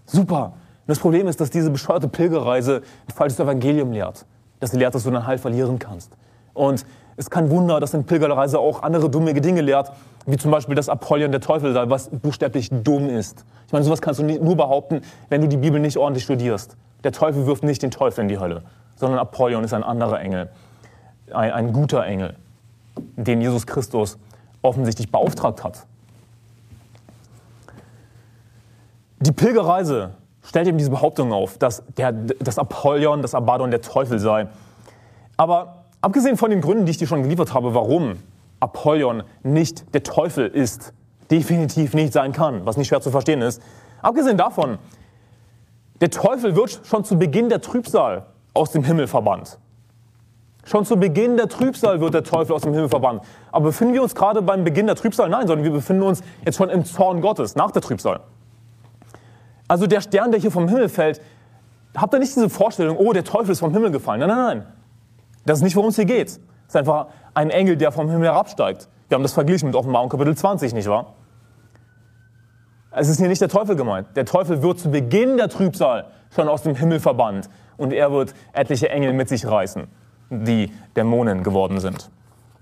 [0.05, 0.45] Super.
[0.45, 4.25] Und das Problem ist, dass diese bescheuerte Pilgerreise ein falsches Evangelium lehrt.
[4.59, 6.17] Dass sie lehrt, dass du dein Heil verlieren kannst.
[6.53, 6.85] Und
[7.15, 9.91] es ist kein Wunder, dass in Pilgerreise auch andere dumme Dinge lehrt,
[10.25, 13.45] wie zum Beispiel, dass Apollyon der Teufel sei, was buchstäblich dumm ist.
[13.67, 16.75] Ich meine, sowas kannst du nur behaupten, wenn du die Bibel nicht ordentlich studierst.
[17.03, 18.63] Der Teufel wirft nicht den Teufel in die Hölle,
[18.95, 20.49] sondern Apollyon ist ein anderer Engel,
[21.31, 22.35] ein, ein guter Engel,
[23.15, 24.17] den Jesus Christus
[24.61, 25.85] offensichtlich beauftragt hat.
[29.19, 30.11] Die Pilgerreise
[30.43, 34.47] stellt eben diese Behauptung auf, dass, der, dass Apollyon, dass Abaddon der Teufel sei.
[35.37, 38.17] Aber abgesehen von den Gründen, die ich dir schon geliefert habe, warum
[38.59, 40.93] Apollyon nicht der Teufel ist,
[41.31, 43.61] definitiv nicht sein kann, was nicht schwer zu verstehen ist.
[44.01, 44.79] Abgesehen davon,
[46.01, 49.59] der Teufel wird schon zu Beginn der Trübsal aus dem Himmel verbannt.
[50.69, 53.23] Schon zu Beginn der Trübsal wird der Teufel aus dem Himmel verbannt.
[53.51, 55.27] Aber befinden wir uns gerade beim Beginn der Trübsal?
[55.27, 58.19] Nein, sondern wir befinden uns jetzt schon im Zorn Gottes, nach der Trübsal.
[59.67, 61.21] Also der Stern, der hier vom Himmel fällt,
[61.97, 64.19] habt ihr nicht diese Vorstellung, oh, der Teufel ist vom Himmel gefallen.
[64.19, 64.65] Nein, nein, nein.
[65.43, 66.27] Das ist nicht, worum es hier geht.
[66.27, 68.89] Es ist einfach ein Engel, der vom Himmel herabsteigt.
[69.07, 71.15] Wir haben das verglichen mit Offenbarung Kapitel 20, nicht wahr?
[72.91, 74.15] Es ist hier nicht der Teufel gemeint.
[74.15, 76.05] Der Teufel wird zu Beginn der Trübsal
[76.35, 79.87] schon aus dem Himmel verbannt und er wird etliche Engel mit sich reißen,
[80.29, 82.09] die Dämonen geworden sind.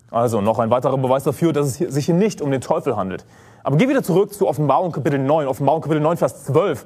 [0.10, 3.26] Also noch ein weiterer Beweis dafür, dass es sich hier nicht um den Teufel handelt.
[3.64, 6.86] Aber geh wieder zurück zu Offenbarung Kapitel 9, Offenbarung Kapitel 9, Vers 12.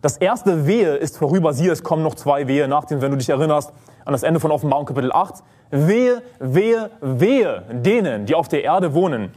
[0.00, 3.18] Das erste Wehe ist vorüber, siehe, es kommen noch zwei Wehe nach dem, wenn du
[3.18, 3.72] dich erinnerst,
[4.04, 5.42] an das Ende von Offenbarung Kapitel 8.
[5.70, 9.32] Wehe, wehe, wehe denen, die auf der Erde wohnen.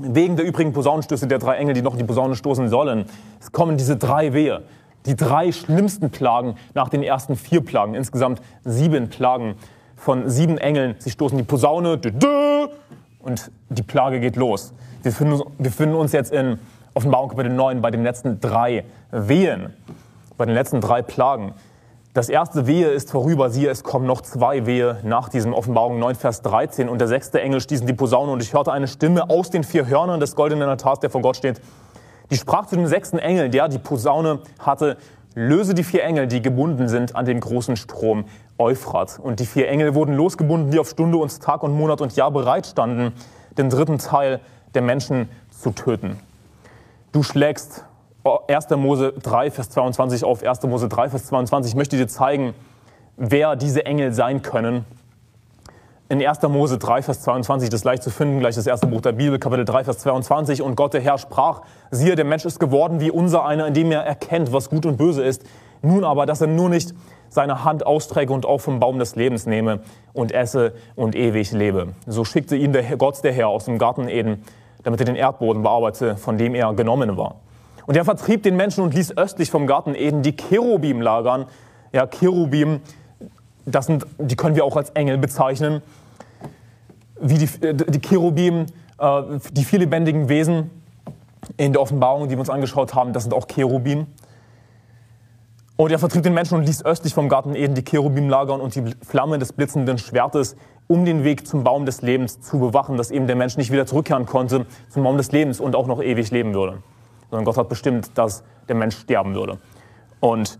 [0.00, 3.06] Wegen der übrigen Posaunenstöße der drei Engel, die noch in die Posaune stoßen sollen.
[3.40, 4.62] Es kommen diese drei Wehe.
[5.06, 7.94] Die drei schlimmsten Plagen nach den ersten vier Plagen.
[7.94, 9.54] Insgesamt sieben Plagen
[9.96, 10.96] von sieben Engeln.
[10.98, 12.00] Sie stoßen die Posaune
[13.20, 14.72] und die Plage geht los.
[15.02, 15.12] Wir
[15.58, 16.58] befinden uns jetzt in
[16.94, 19.74] Offenbarung Kapitel 9 bei den letzten drei Wehen,
[20.36, 21.54] bei den letzten drei Plagen.
[22.14, 26.14] Das erste Wehe ist vorüber, siehe, es kommen noch zwei Wehe nach diesem Offenbarung 9,
[26.14, 26.88] Vers 13.
[26.88, 29.64] Und der sechste Engel stieß in die Posaune und ich hörte eine Stimme aus den
[29.64, 31.60] vier Hörnern des goldenen Altars, der vor Gott steht.
[32.30, 34.96] Die sprach zu dem sechsten Engel, der die Posaune hatte,
[35.34, 38.24] löse die vier Engel, die gebunden sind an den großen Strom
[38.58, 39.18] Euphrat.
[39.18, 42.30] Und die vier Engel wurden losgebunden, die auf Stunde und Tag und Monat und Jahr
[42.30, 43.12] bereit standen,
[43.58, 44.40] den dritten Teil
[44.74, 46.18] der Menschen zu töten.
[47.12, 47.84] Du schlägst
[48.48, 48.70] 1.
[48.70, 50.62] Mose 3, Vers 22 auf 1.
[50.64, 51.72] Mose 3, Vers 22.
[51.72, 52.54] Ich möchte dir zeigen,
[53.16, 54.84] wer diese Engel sein können.
[56.14, 56.42] In 1.
[56.42, 59.64] Mose 3, Vers 22, das leicht zu finden, gleich das erste Buch der Bibel, Kapitel
[59.64, 60.62] 3, Vers 22.
[60.62, 64.02] Und Gott, der Herr, sprach, siehe, der Mensch ist geworden wie unser einer, indem er
[64.02, 65.42] erkennt, was gut und böse ist.
[65.82, 66.94] Nun aber, dass er nur nicht
[67.30, 69.80] seine Hand austräge und auch vom Baum des Lebens nehme
[70.12, 71.88] und esse und ewig lebe.
[72.06, 74.44] So schickte ihn der Gott, der Herr, aus dem Garten Eden,
[74.84, 77.40] damit er den Erdboden bearbeite, von dem er genommen war.
[77.86, 81.46] Und er vertrieb den Menschen und ließ östlich vom Garten Eden die Cherubim lagern.
[81.90, 82.82] Ja, Cherubim,
[83.66, 85.82] das sind, die können wir auch als Engel bezeichnen.
[87.20, 88.66] Wie die, äh, die Cherubim,
[88.98, 90.70] äh, die vier lebendigen Wesen
[91.56, 94.06] in der Offenbarung, die wir uns angeschaut haben, das sind auch Cherubim.
[95.76, 98.74] Und er vertrieb den Menschen und ließ östlich vom Garten Eden die Cherubim lagern und
[98.76, 100.56] die Flamme des blitzenden Schwertes,
[100.86, 103.86] um den Weg zum Baum des Lebens zu bewachen, dass eben der Mensch nicht wieder
[103.86, 106.78] zurückkehren konnte zum Baum des Lebens und auch noch ewig leben würde
[107.34, 109.58] sondern Gott hat bestimmt, dass der Mensch sterben würde.
[110.20, 110.56] Und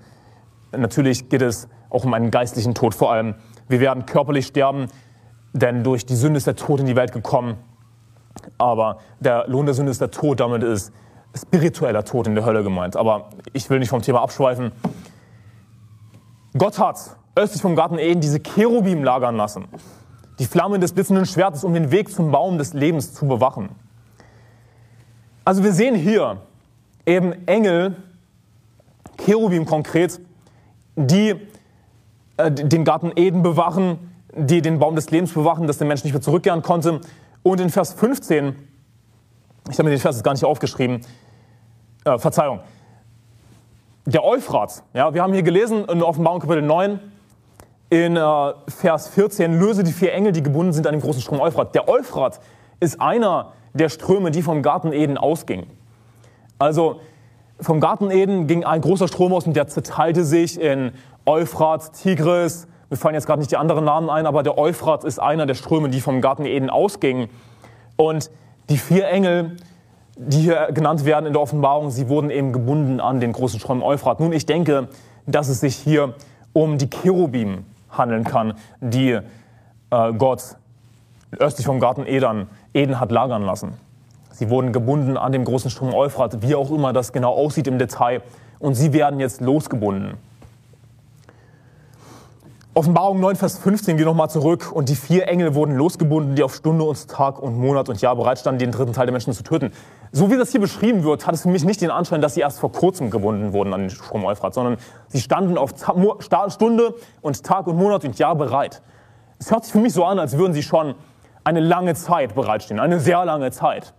[0.73, 3.37] natürlich geht es auch um einen geistlichen Tod vor allem.
[3.69, 4.89] Wir werden körperlich sterben,
[5.55, 7.57] denn durch die Sünde ist der Tod in die Welt gekommen.
[8.59, 10.93] Aber der Lohn der Sünde ist der Tod, damit ist
[11.35, 12.97] spiritueller Tod in der Hölle gemeint.
[12.97, 14.73] Aber ich will nicht vom Thema abschweifen.
[16.59, 19.67] Gott hat östlich vom Garten Eden diese Cherubim lagern lassen.
[20.39, 23.71] Die Flammen des blitzenden Schwertes, um den Weg zum Baum des Lebens zu bewachen.
[25.45, 26.39] Also wir sehen hier,
[27.07, 27.97] eben Engel,
[29.19, 30.21] Cherubim konkret,
[30.97, 31.35] die
[32.37, 36.13] äh, den Garten Eden bewachen, die den Baum des Lebens bewachen, dass der Mensch nicht
[36.13, 37.01] mehr zurückkehren konnte.
[37.43, 38.55] Und in Vers 15,
[39.71, 41.01] ich habe mir den Vers jetzt gar nicht aufgeschrieben,
[42.05, 42.61] äh, Verzeihung,
[44.07, 47.01] der Euphrat, ja, wir haben hier gelesen in Offenbarung Kapitel 9,
[47.91, 51.41] in äh, Vers 14, löse die vier Engel, die gebunden sind an den großen Strom
[51.41, 51.75] Euphrat.
[51.75, 52.41] Der Euphrat
[52.81, 55.67] ist einer der Ströme, die vom Garten Eden ausgingen.
[56.59, 57.01] Also
[57.61, 60.93] vom Garten Eden ging ein großer Strom aus und der zerteilte sich in
[61.25, 62.67] Euphrat, Tigris.
[62.95, 65.55] Mir fallen jetzt gerade nicht die anderen Namen ein, aber der Euphrat ist einer der
[65.55, 67.29] Ströme, die vom Garten Eden ausgingen.
[67.97, 68.31] Und
[68.69, 69.57] die vier Engel
[70.17, 73.83] die hier genannt werden in der Offenbarung, sie wurden eben gebunden an den großen Strom
[73.83, 74.21] Euphrat.
[74.21, 74.87] Nun, ich denke,
[75.27, 76.15] dass es sich hier
[76.53, 79.19] um die Cherubim handeln kann, die
[79.91, 80.55] äh, Gott
[81.37, 83.73] östlich vom Garten Eden, Eden hat lagern lassen.
[84.31, 87.81] Sie wurden gebunden an dem großen Strom Euphrat, wie auch immer das genau aussieht im
[87.81, 88.23] Detail.
[88.61, 90.15] Und sie werden jetzt losgebunden.
[92.77, 94.73] Offenbarung 9, Vers 15, geh nochmal zurück.
[94.73, 98.17] Und die vier Engel wurden losgebunden, die auf Stunde und Tag und Monat und Jahr
[98.17, 99.71] bereitstanden, den dritten Teil der Menschen zu töten.
[100.11, 102.41] So wie das hier beschrieben wird, hat es für mich nicht den Anschein, dass sie
[102.41, 105.71] erst vor kurzem gebunden wurden an den Strom Euphrat, sondern sie standen auf
[106.49, 108.83] Stunde und Tag und Monat und Jahr bereit.
[109.39, 110.97] Es hört sich für mich so an, als würden sie schon
[111.45, 113.95] eine lange Zeit bereitstehen, eine sehr lange Zeit.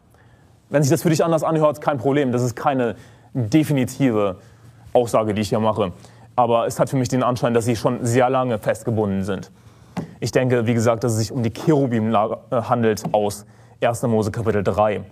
[0.68, 2.34] Wenn sich das für dich anders anhört, kein Problem.
[2.34, 2.98] Das ist keine
[3.34, 4.36] definitive
[4.92, 5.94] Aussage, die ich hier mache
[6.36, 9.52] aber es hat für mich den Anschein, dass sie schon sehr lange festgebunden sind.
[10.20, 12.18] Ich denke, wie gesagt, dass es sich um die Cherubim äh,
[12.52, 13.46] handelt aus
[13.82, 14.04] 1.
[14.04, 15.04] Mose Kapitel 3.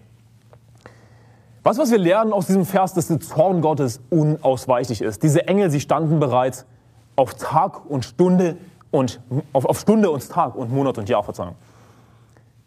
[1.63, 5.23] Was, was wir lernen aus diesem Vers, dass der Zorn Gottes unausweichlich ist.
[5.23, 6.65] Diese Engel, sie standen bereits
[7.15, 8.57] auf Tag und Stunde
[8.91, 9.21] und
[9.53, 11.55] auf, auf Stunde und Tag und Monat und Jahr, Verzeihung.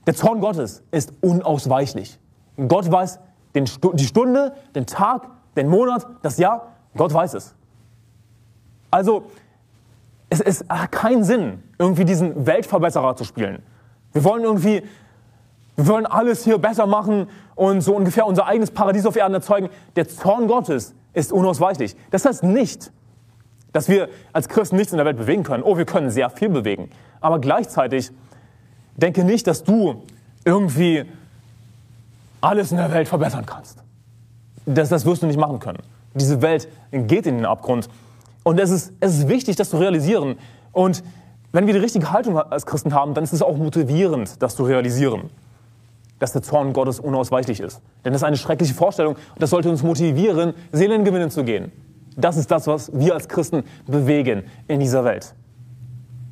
[0.07, 2.19] Der Zorn Gottes ist unausweichlich.
[2.69, 3.19] Gott weiß
[3.55, 6.73] den, die Stunde, den Tag, den Monat, das Jahr.
[6.97, 7.55] Gott weiß es.
[8.91, 9.31] Also,
[10.29, 13.63] es ist keinen Sinn, irgendwie diesen Weltverbesserer zu spielen.
[14.13, 14.83] Wir wollen irgendwie,
[15.77, 19.69] wir wollen alles hier besser machen und so ungefähr unser eigenes Paradies auf Erden erzeugen.
[19.95, 21.97] Der Zorn Gottes ist unausweichlich.
[22.11, 22.91] Das heißt nicht,
[23.73, 25.63] dass wir als Christen nichts in der Welt bewegen können.
[25.63, 26.91] Oh, wir können sehr viel bewegen.
[27.21, 28.11] Aber gleichzeitig
[28.97, 30.03] denke nicht, dass du
[30.45, 31.05] irgendwie
[32.41, 33.83] alles in der Welt verbessern kannst.
[34.65, 35.79] Das, das wirst du nicht machen können.
[36.15, 37.89] Diese Welt geht in den Abgrund
[38.47, 40.39] und es ist, es ist wichtig, das zu realisieren.
[40.71, 41.03] Und
[41.51, 44.63] wenn wir die richtige Haltung als Christen haben, dann ist es auch motivierend, das zu
[44.63, 45.31] realisieren,
[46.21, 47.83] dass der Zorn Gottes unausweichlich ist.
[48.05, 51.73] Denn das ist eine schreckliche Vorstellung und das sollte uns motivieren, Seelen gewinnen zu gehen.
[52.17, 55.35] Das ist das, was wir als Christen bewegen in dieser Welt.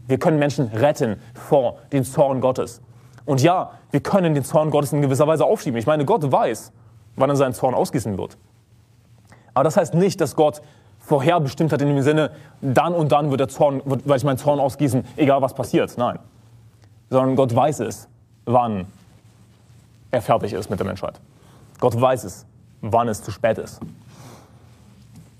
[0.06, 2.80] Wir können Menschen retten vor dem Zorn Gottes.
[3.24, 5.80] Und ja, wir können den Zorn Gottes in gewisser Weise aufschieben.
[5.80, 6.70] Ich meine, Gott weiß,
[7.16, 8.38] wann er seinen Zorn ausgießen wird.
[9.52, 10.62] Aber das heißt nicht, dass Gott
[11.07, 12.30] vorherbestimmt hat in dem Sinne,
[12.61, 15.94] dann und dann wird der Zorn, wird, werde ich meinen Zorn ausgießen, egal was passiert.
[15.96, 16.18] Nein.
[17.11, 18.09] Sondern Gott weiß es,
[18.46, 18.86] wann
[20.11, 21.20] er fertig ist mit der Menschheit.
[21.80, 22.46] Gott weiß es,
[22.80, 23.80] wann es zu spät ist.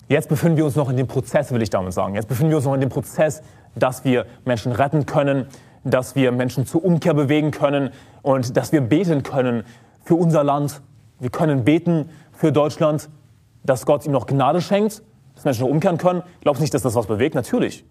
[0.09, 2.15] Jetzt befinden wir uns noch in dem Prozess, will ich damit sagen.
[2.15, 3.43] Jetzt befinden wir uns noch in dem Prozess,
[3.75, 5.47] dass wir Menschen retten können,
[5.83, 7.91] dass wir Menschen zur Umkehr bewegen können
[8.23, 9.65] und dass wir beten können
[10.05, 10.83] für unser Land.
[11.21, 13.09] Wir können beten für Deutschland,
[13.65, 15.03] dass Gott ihm noch Gnade schenkt
[15.45, 16.23] dass Menschen umkehren können.
[16.41, 17.35] Glaubst nicht, dass das was bewegt?
[17.35, 17.85] Natürlich.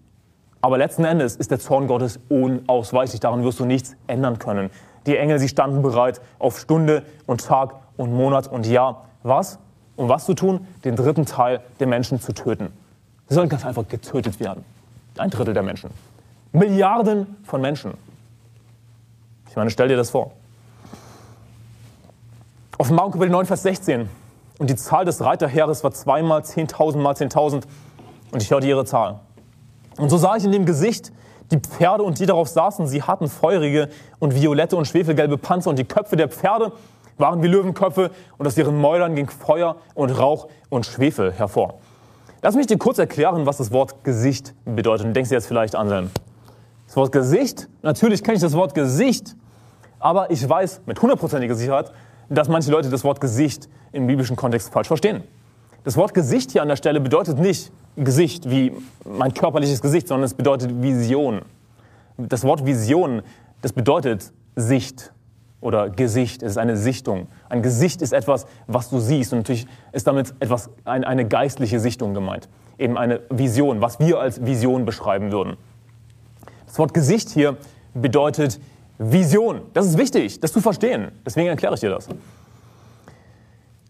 [0.60, 3.20] Aber letzten Endes ist der Zorn Gottes unausweichlich.
[3.20, 4.70] Daran wirst du nichts ändern können.
[5.06, 9.04] Die Engel, sie standen bereit auf Stunde und Tag und Monat und Jahr.
[9.22, 9.58] Was?
[9.96, 10.66] Um was zu tun?
[10.84, 12.72] Den dritten Teil der Menschen zu töten.
[13.28, 14.64] Sie sollen ganz einfach getötet werden.
[15.18, 15.90] Ein Drittel der Menschen.
[16.52, 17.94] Milliarden von Menschen.
[19.48, 20.32] Ich meine, stell dir das vor.
[22.78, 24.08] Offenbarung Kapitel 9, Vers 16.
[24.58, 27.64] Und die Zahl des Reiterheeres war zweimal 10.000 mal 10.000.
[28.32, 29.20] Und ich hörte ihre Zahl.
[29.98, 31.12] Und so sah ich in dem Gesicht
[31.50, 32.86] die Pferde und die darauf saßen.
[32.86, 33.88] Sie hatten feurige
[34.18, 36.72] und violette und schwefelgelbe Panzer und die Köpfe der Pferde
[37.16, 41.78] waren wie Löwenköpfe und aus ihren Mäulern ging Feuer und Rauch und Schwefel hervor.
[42.42, 45.06] Lass mich dir kurz erklären, was das Wort Gesicht bedeutet.
[45.06, 46.10] Und denkst du jetzt vielleicht an
[46.86, 47.68] das Wort Gesicht?
[47.82, 49.36] Natürlich kenne ich das Wort Gesicht,
[49.98, 51.92] aber ich weiß mit hundertprozentiger Sicherheit,
[52.34, 55.22] dass manche Leute das Wort Gesicht im biblischen Kontext falsch verstehen.
[55.84, 58.72] Das Wort Gesicht hier an der Stelle bedeutet nicht Gesicht wie
[59.04, 61.42] mein körperliches Gesicht, sondern es bedeutet Vision.
[62.16, 63.22] Das Wort Vision,
[63.60, 65.12] das bedeutet Sicht
[65.60, 66.42] oder Gesicht.
[66.42, 67.28] Es ist eine Sichtung.
[67.48, 69.32] Ein Gesicht ist etwas, was du siehst.
[69.32, 72.48] Und natürlich ist damit etwas, eine geistliche Sichtung gemeint.
[72.78, 75.56] Eben eine Vision, was wir als Vision beschreiben würden.
[76.66, 77.56] Das Wort Gesicht hier
[77.94, 78.60] bedeutet
[78.98, 79.62] Vision.
[79.72, 81.12] Das ist wichtig, das zu verstehen.
[81.24, 82.08] Deswegen erkläre ich dir das.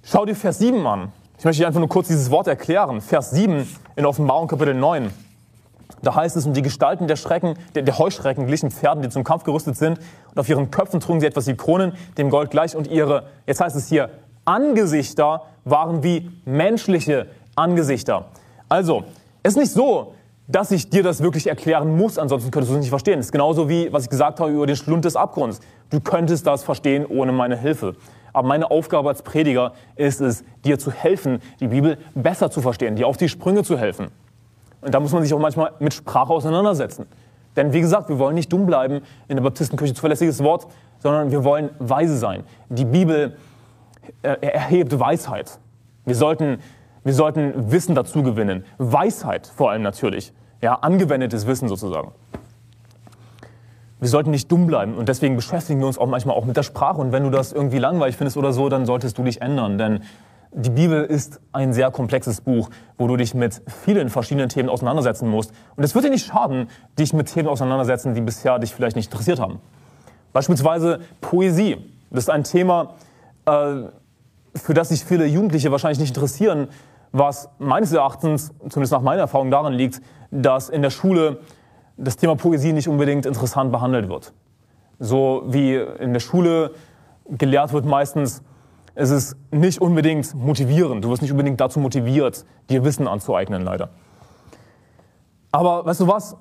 [0.02, 1.12] Schau dir Vers 7 an.
[1.38, 3.00] Ich möchte dir einfach nur kurz dieses Wort erklären.
[3.00, 5.10] Vers 7 in Offenbarung Kapitel 9.
[6.02, 9.24] Da heißt es, und die Gestalten der, Schrecken, der, der Heuschrecken glichen Pferden, die zum
[9.24, 9.98] Kampf gerüstet sind.
[10.30, 12.76] Und auf ihren Köpfen trugen sie etwas wie Kronen, dem Gold gleich.
[12.76, 14.10] Und ihre, jetzt heißt es hier,
[14.44, 18.26] Angesichter waren wie menschliche Angesichter.
[18.68, 19.04] Also,
[19.42, 20.14] es ist nicht so,
[20.46, 23.18] dass ich dir das wirklich erklären muss, ansonsten könntest du es nicht verstehen.
[23.18, 25.60] Es ist genauso wie, was ich gesagt habe über den Schlund des Abgrunds.
[25.90, 27.96] Du könntest das verstehen ohne meine Hilfe.
[28.32, 32.96] Aber meine Aufgabe als Prediger ist es, dir zu helfen, die Bibel besser zu verstehen,
[32.96, 34.08] dir auf die Sprünge zu helfen.
[34.80, 37.06] Und da muss man sich auch manchmal mit Sprache auseinandersetzen.
[37.56, 40.66] Denn wie gesagt, wir wollen nicht dumm bleiben, in der Baptistenkirche zuverlässiges Wort,
[40.98, 42.44] sondern wir wollen weise sein.
[42.68, 43.36] Die Bibel
[44.22, 45.58] er erhebt Weisheit.
[46.04, 46.58] Wir sollten,
[47.04, 48.64] wir sollten Wissen dazu gewinnen.
[48.78, 50.32] Weisheit vor allem natürlich.
[50.62, 52.12] Ja, angewendetes Wissen sozusagen.
[54.00, 56.62] Wir sollten nicht dumm bleiben und deswegen beschäftigen wir uns auch manchmal auch mit der
[56.62, 57.00] Sprache.
[57.00, 60.00] Und wenn du das irgendwie langweilig findest oder so, dann solltest du dich ändern, denn
[60.56, 65.28] die Bibel ist ein sehr komplexes Buch, wo du dich mit vielen verschiedenen Themen auseinandersetzen
[65.28, 65.52] musst.
[65.74, 69.10] Und es wird dir nicht schaden, dich mit Themen auseinandersetzen, die bisher dich vielleicht nicht
[69.10, 69.58] interessiert haben.
[70.32, 71.78] Beispielsweise Poesie.
[72.10, 72.94] Das ist ein Thema,
[73.46, 73.82] äh,
[74.54, 76.68] für das sich viele Jugendliche wahrscheinlich nicht interessieren,
[77.14, 80.02] was meines Erachtens, zumindest nach meiner Erfahrung, daran liegt,
[80.32, 81.38] dass in der Schule
[81.96, 84.32] das Thema Poesie nicht unbedingt interessant behandelt wird.
[84.98, 86.72] So wie in der Schule
[87.28, 88.42] gelehrt wird meistens,
[88.96, 91.04] es ist nicht unbedingt motivierend.
[91.04, 93.90] Du wirst nicht unbedingt dazu motiviert, dir Wissen anzueignen, leider.
[95.52, 96.36] Aber weißt du was?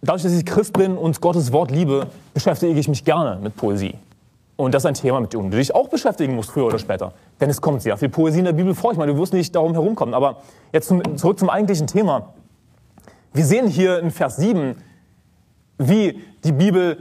[0.00, 3.96] Dadurch, dass ich Christ bin und Gottes Wort liebe, beschäftige ich mich gerne mit Poesie.
[4.58, 7.12] Und das ist ein Thema, mit dem du dich auch beschäftigen musst, früher oder später.
[7.40, 8.90] Denn es kommt sehr viel Poesie in der Bibel vor.
[8.90, 10.14] Ich meine, du wirst nicht darum herumkommen.
[10.14, 10.38] Aber
[10.72, 12.34] jetzt zum, zurück zum eigentlichen Thema.
[13.32, 14.74] Wir sehen hier in Vers 7,
[15.78, 16.98] wie die Bibel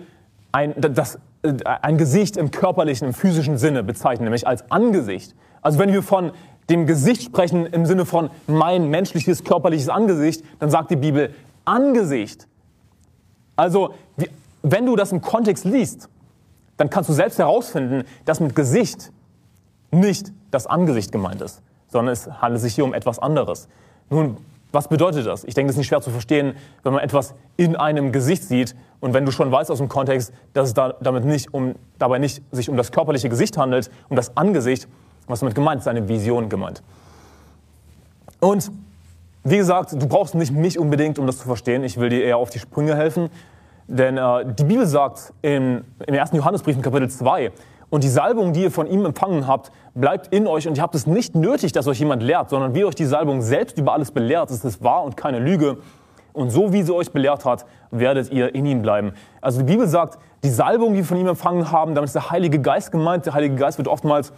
[0.51, 1.17] ein, das,
[1.65, 5.33] ein Gesicht im körperlichen, im physischen Sinne bezeichnet, nämlich als Angesicht.
[5.63, 6.33] Also wenn wir von
[6.69, 11.33] dem Gesicht sprechen im Sinne von mein menschliches, körperliches Angesicht, dann sagt die Bibel
[11.65, 12.47] Angesicht.
[13.55, 13.95] Also
[14.61, 16.07] wenn du das im Kontext liest,
[16.77, 19.11] dann kannst du selbst herausfinden, dass mit Gesicht
[19.91, 23.67] nicht das Angesicht gemeint ist, sondern es handelt sich hier um etwas anderes.
[24.09, 24.37] Nun,
[24.71, 25.43] was bedeutet das?
[25.43, 28.75] Ich denke, das ist nicht schwer zu verstehen, wenn man etwas in einem Gesicht sieht
[28.99, 32.19] und wenn du schon weißt aus dem Kontext, dass es da, damit nicht um, dabei
[32.19, 34.87] nicht sich um das körperliche Gesicht handelt, um das Angesicht,
[35.27, 36.83] was damit gemeint ist, eine Vision gemeint.
[38.39, 38.71] Und
[39.43, 41.83] wie gesagt, du brauchst nicht mich unbedingt, um das zu verstehen.
[41.83, 43.29] Ich will dir eher auf die Sprünge helfen.
[43.87, 46.31] Denn äh, die Bibel sagt im, im 1.
[46.33, 47.51] Johannesbrief in Kapitel 2,
[47.89, 50.95] und die Salbung, die ihr von ihm empfangen habt, bleibt in euch und ihr habt
[50.95, 54.11] es nicht nötig, dass euch jemand lehrt, sondern wie euch die Salbung selbst über alles
[54.11, 55.77] belehrt, ist es wahr und keine Lüge.
[56.33, 59.13] Und so wie sie euch belehrt hat, werdet ihr in ihm bleiben.
[59.41, 62.29] Also die Bibel sagt, die Salbung, die wir von ihm empfangen haben, damit ist der
[62.29, 63.25] Heilige Geist gemeint.
[63.25, 64.33] Der Heilige Geist wird oftmals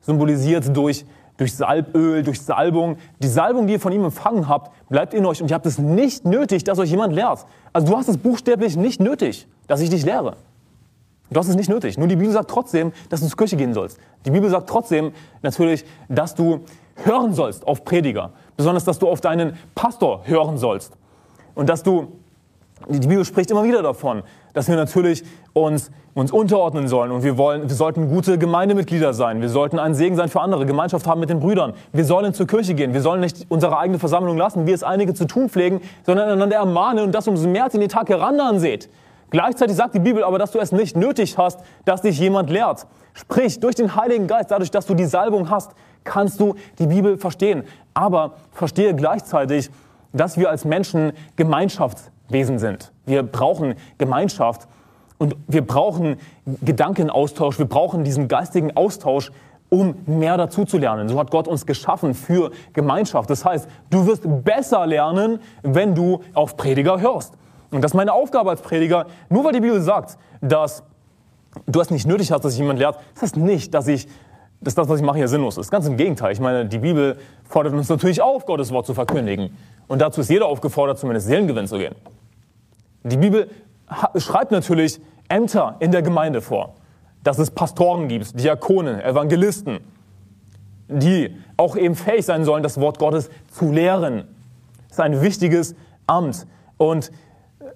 [0.00, 1.06] symbolisiert durch,
[1.38, 2.98] durch Salböl, durch Salbung.
[3.20, 5.78] Die Salbung, die ihr von ihm empfangen habt, bleibt in euch und ihr habt es
[5.78, 7.46] nicht nötig, dass euch jemand lehrt.
[7.72, 10.36] Also du hast es buchstäblich nicht nötig, dass ich dich lehre.
[11.30, 11.96] Du hast es nicht nötig.
[11.96, 13.98] Nur die Bibel sagt trotzdem, dass du zur Kirche gehen sollst.
[14.24, 15.12] Die Bibel sagt trotzdem
[15.42, 16.64] natürlich, dass du
[17.04, 18.32] hören sollst auf Prediger.
[18.56, 20.92] Besonders, dass du auf deinen Pastor hören sollst.
[21.54, 22.12] Und dass du,
[22.88, 24.22] die Bibel spricht immer wieder davon,
[24.58, 27.12] dass wir natürlich uns, uns unterordnen sollen.
[27.12, 29.40] Und wir, wollen, wir sollten gute Gemeindemitglieder sein.
[29.40, 31.74] Wir sollten ein Segen sein für andere, Gemeinschaft haben mit den Brüdern.
[31.92, 32.92] Wir sollen zur Kirche gehen.
[32.92, 36.56] Wir sollen nicht unsere eigene Versammlung lassen, wie es einige zu tun pflegen, sondern einander
[36.56, 38.90] ermahnen und das umso mehr als in den Tag herannahen seht.
[39.30, 42.88] Gleichzeitig sagt die Bibel aber, dass du es nicht nötig hast, dass dich jemand lehrt.
[43.14, 45.70] Sprich, durch den Heiligen Geist, dadurch, dass du die Salbung hast,
[46.02, 47.62] kannst du die Bibel verstehen.
[47.94, 49.70] Aber verstehe gleichzeitig,
[50.12, 51.12] dass wir als Menschen
[52.28, 52.92] Gemeinschaftswesen sind.
[53.06, 54.68] Wir brauchen Gemeinschaft
[55.18, 56.16] und wir brauchen
[56.62, 59.32] Gedankenaustausch, wir brauchen diesen geistigen Austausch,
[59.70, 61.08] um mehr dazu zu lernen.
[61.08, 63.28] So hat Gott uns geschaffen für Gemeinschaft.
[63.28, 67.34] Das heißt, du wirst besser lernen, wenn du auf Prediger hörst.
[67.70, 69.06] Und das ist meine Aufgabe als Prediger.
[69.28, 70.82] Nur weil die Bibel sagt, dass
[71.66, 74.08] du es nicht nötig hast, dass sich jemand lehrt, das heißt nicht, dass ich
[74.60, 75.70] dass das, was ich mache, hier sinnlos ist.
[75.70, 76.32] Ganz im Gegenteil.
[76.32, 79.56] Ich meine, die Bibel fordert uns natürlich auf, Gottes Wort zu verkündigen.
[79.86, 81.94] Und dazu ist jeder aufgefordert, zumindest Seelengewinn zu gehen.
[83.02, 83.50] Die Bibel
[84.16, 86.74] schreibt natürlich Ämter in der Gemeinde vor.
[87.24, 89.80] Dass es Pastoren gibt, Diakonen, Evangelisten,
[90.88, 94.24] die auch eben fähig sein sollen, das Wort Gottes zu lehren.
[94.88, 95.74] Das ist ein wichtiges
[96.06, 96.46] Amt.
[96.76, 97.10] Und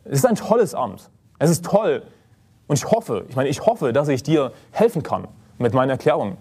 [0.05, 1.11] es ist ein tolles Amt.
[1.39, 2.03] Es ist toll.
[2.69, 6.37] Und ich hoffe, ich meine, ich hoffe, dass ich dir helfen kann mit meinen Erklärungen.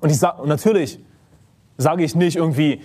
[0.00, 1.00] Und, ich sag, natürlich
[1.76, 2.82] sage ich nicht irgendwie,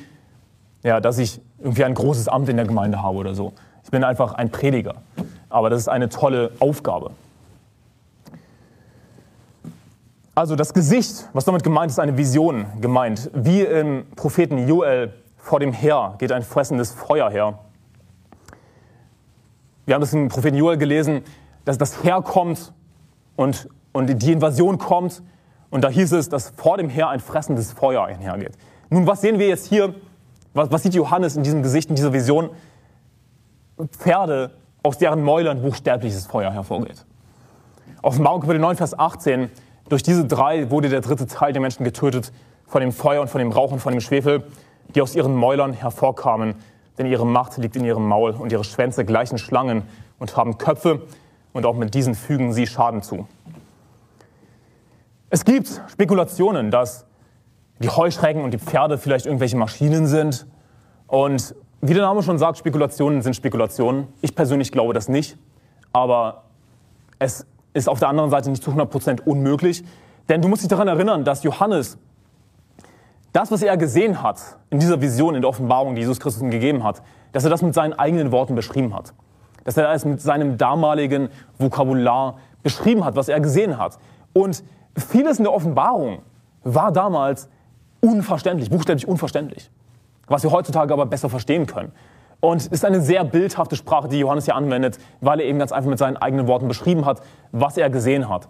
[0.83, 3.53] ja, dass ich irgendwie ein großes Amt in der Gemeinde habe oder so.
[3.83, 4.95] Ich bin einfach ein Prediger.
[5.49, 7.11] Aber das ist eine tolle Aufgabe.
[10.35, 13.29] Also das Gesicht, was damit gemeint ist, eine Vision gemeint.
[13.33, 17.59] Wie im Propheten Joel vor dem Heer geht ein fressendes Feuer her.
[19.85, 21.21] Wir haben das im Propheten Joel gelesen,
[21.65, 22.73] dass das Heer kommt
[23.35, 25.21] und, und die Invasion kommt.
[25.69, 28.57] Und da hieß es, dass vor dem Heer ein fressendes Feuer einhergeht.
[28.89, 29.93] Nun, was sehen wir jetzt hier?
[30.53, 32.49] Was, was sieht Johannes in diesem Gesicht, in dieser Vision?
[33.97, 34.51] Pferde,
[34.83, 37.05] aus deren Mäulern buchstäbliches Feuer hervorgeht.
[38.01, 39.49] Offenbarung Kapitel 9, Vers 18.
[39.89, 42.31] Durch diese drei wurde der dritte Teil der Menschen getötet,
[42.67, 44.43] von dem Feuer und von dem Rauch und von dem Schwefel
[44.95, 46.55] die aus ihren Mäulern hervorkamen,
[46.97, 49.83] denn ihre Macht liegt in ihrem Maul und ihre Schwänze gleichen Schlangen
[50.19, 51.01] und haben Köpfe
[51.53, 53.27] und auch mit diesen fügen sie Schaden zu.
[55.29, 57.05] Es gibt Spekulationen, dass
[57.79, 60.47] die Heuschrecken und die Pferde vielleicht irgendwelche Maschinen sind.
[61.07, 64.07] Und wie der Name schon sagt, Spekulationen sind Spekulationen.
[64.21, 65.37] Ich persönlich glaube das nicht.
[65.91, 66.43] Aber
[67.19, 69.83] es ist auf der anderen Seite nicht zu 100% unmöglich.
[70.29, 71.97] Denn du musst dich daran erinnern, dass Johannes
[73.33, 76.51] das, was er gesehen hat in dieser Vision, in der Offenbarung, die Jesus Christus ihm
[76.51, 77.01] gegeben hat,
[77.31, 79.13] dass er das mit seinen eigenen Worten beschrieben hat.
[79.63, 83.97] Dass er das mit seinem damaligen Vokabular beschrieben hat, was er gesehen hat.
[84.33, 84.63] Und
[84.95, 86.19] vieles in der Offenbarung
[86.63, 87.49] war damals
[88.03, 89.71] unverständlich, buchstäblich unverständlich,
[90.27, 91.93] was wir heutzutage aber besser verstehen können.
[92.41, 95.71] Und es ist eine sehr bildhafte Sprache, die Johannes hier anwendet, weil er eben ganz
[95.71, 97.21] einfach mit seinen eigenen Worten beschrieben hat,
[97.53, 98.49] was er gesehen hat.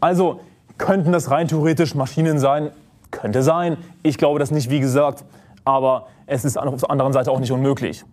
[0.00, 0.40] Also
[0.76, 2.72] könnten das rein theoretisch Maschinen sein?
[3.12, 3.76] Könnte sein.
[4.02, 5.24] Ich glaube das nicht, wie gesagt,
[5.64, 8.04] aber es ist auf der anderen Seite auch nicht unmöglich.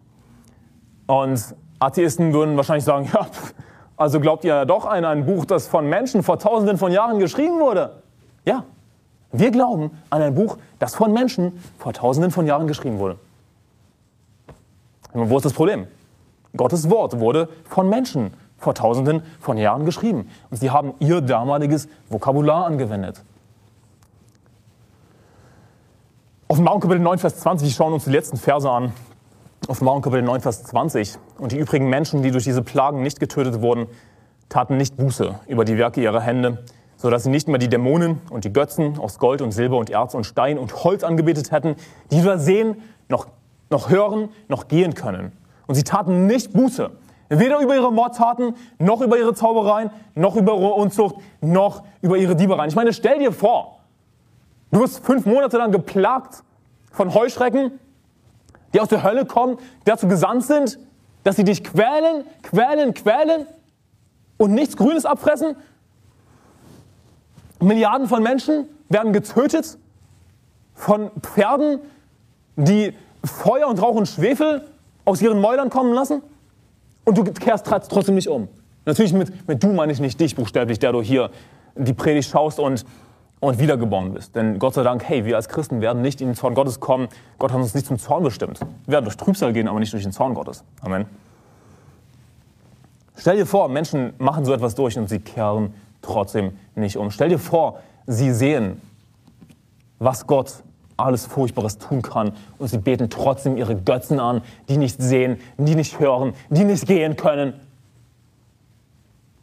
[1.07, 3.25] Und Atheisten würden wahrscheinlich sagen, ja,
[3.97, 7.17] also glaubt ihr ja doch an ein Buch, das von Menschen vor tausenden von Jahren
[7.17, 8.03] geschrieben wurde?
[8.45, 8.65] Ja,
[9.31, 13.17] wir glauben an ein Buch, das von Menschen vor tausenden von Jahren geschrieben wurde.
[15.13, 15.87] Wo ist das Problem?
[16.55, 20.29] Gottes Wort wurde von Menschen vor tausenden von Jahren geschrieben.
[20.49, 23.23] Und sie haben ihr damaliges Vokabular angewendet.
[26.47, 28.91] Offenbarung Kapitel 9, Vers 20, wir schauen uns die letzten Verse an.
[29.67, 31.17] Offenbarung Kapitel 9, Vers 20.
[31.37, 33.87] Und die übrigen Menschen, die durch diese Plagen nicht getötet wurden,
[34.49, 36.63] taten nicht Buße über die Werke ihrer Hände,
[37.01, 40.13] sodass sie nicht mehr die Dämonen und die Götzen aus Gold und Silber und Erz
[40.13, 41.75] und Stein und Holz angebetet hätten,
[42.11, 43.27] die weder sehen, noch,
[43.71, 45.31] noch hören, noch gehen können.
[45.65, 46.91] Und sie taten nicht Buße,
[47.29, 52.35] weder über ihre Mordtaten, noch über ihre Zaubereien, noch über ihre Unzucht, noch über ihre
[52.35, 52.69] Diebereien.
[52.69, 53.79] Ich meine, stell dir vor,
[54.71, 56.43] du wirst fünf Monate lang geplagt
[56.91, 57.79] von Heuschrecken,
[58.75, 60.77] die aus der Hölle kommen, die dazu gesandt sind,
[61.23, 63.47] dass sie dich quälen, quälen, quälen
[64.37, 65.55] und nichts Grünes abfressen.
[67.61, 69.77] Milliarden von Menschen werden getötet
[70.73, 71.79] von Pferden,
[72.55, 72.93] die
[73.23, 74.65] Feuer und Rauch und Schwefel
[75.05, 76.21] aus ihren Mäulern kommen lassen.
[77.05, 78.47] Und du kehrst trotzdem nicht um.
[78.85, 81.29] Natürlich mit, mit du meine ich nicht dich buchstäblich, der du hier
[81.75, 82.85] die Predigt schaust und
[83.41, 84.35] und wiedergeboren bist.
[84.35, 87.09] Denn Gott sei Dank, hey, wir als Christen werden nicht in den Zorn Gottes kommen.
[87.39, 88.59] Gott hat uns nicht zum Zorn bestimmt.
[88.85, 90.63] Wir werden durch Trübsal gehen, aber nicht durch den Zorn Gottes.
[90.81, 91.05] Amen.
[93.17, 97.11] Stell dir vor, Menschen machen so etwas durch und sie kehren trotzdem nicht um.
[97.11, 98.81] Stell dir vor, sie sehen,
[99.99, 100.63] was Gott
[100.97, 105.75] alles Furchtbares tun kann und sie beten trotzdem ihre Götzen an, die nicht sehen, die
[105.75, 107.53] nicht hören, die nicht gehen können.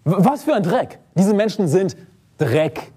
[0.05, 0.99] Was für ein Dreck.
[1.15, 1.97] Diese Menschen sind
[2.39, 2.93] Dreck.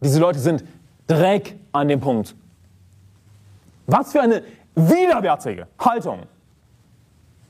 [0.00, 0.64] Diese Leute sind
[1.06, 2.34] Dreck an dem Punkt.
[3.86, 4.42] Was für eine
[4.74, 6.20] widerwärtige Haltung,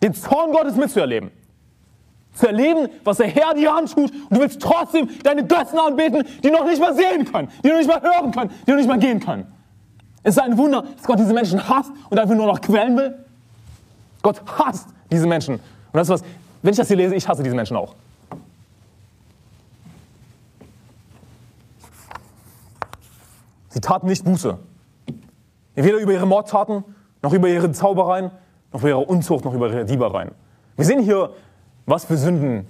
[0.03, 1.31] den Zorn Gottes mitzuerleben.
[2.35, 6.51] Zu erleben, was der Herr dir antut und du willst trotzdem deine Götzen anbeten, die
[6.51, 8.99] noch nicht mal sehen können, die noch nicht mal hören können, die noch nicht mal
[8.99, 9.47] gehen können.
[10.25, 13.25] Es ist ein Wunder, dass Gott diese Menschen hasst und einfach nur noch quälen will.
[14.23, 15.55] Gott hasst diese Menschen.
[15.55, 15.63] Und
[15.93, 16.25] das ist was,
[16.63, 17.95] wenn ich das hier lese, ich hasse diese Menschen auch.
[23.69, 24.57] Sie taten nicht Buße.
[25.75, 26.85] Weder über ihre Mordtaten,
[27.23, 28.31] noch über ihre Zaubereien,
[28.73, 30.31] noch über ihre Unzucht, noch über ihre Diebereien.
[30.77, 31.31] Wir sehen hier,
[31.87, 32.67] was für Sünden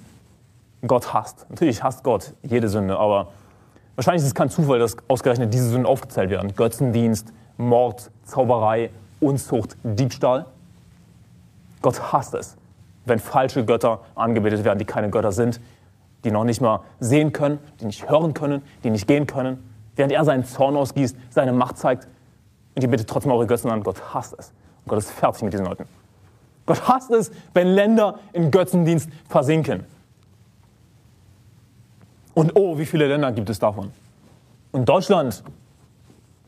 [0.87, 1.47] Gott hasst.
[1.49, 3.29] Natürlich hasst Gott jede Sünde, aber
[3.97, 6.55] wahrscheinlich ist es kein Zufall, dass ausgerechnet diese Sünden aufgezählt werden.
[6.55, 8.91] Götzendienst, Mord, Zauberei,
[9.21, 10.47] Unzucht, Diebstahl.
[11.81, 12.57] Gott hasst es,
[13.05, 15.61] wenn falsche Götter angebetet werden, die keine Götter sind,
[16.25, 19.59] die noch nicht mal sehen können, die nicht hören können, die nicht gehen können
[19.97, 22.09] während er seinen Zorn ausgießt, seine Macht zeigt.
[22.75, 23.83] Und ihr bittet trotzdem eure Götzen an.
[23.83, 24.53] Gott hasst es.
[24.85, 25.85] Und Gott ist fertig mit diesen Leuten.
[26.67, 29.85] Gott hasst es, wenn Länder in Götzendienst versinken.
[32.35, 33.93] Und oh, wie viele Länder gibt es davon?
[34.73, 35.45] Und Deutschland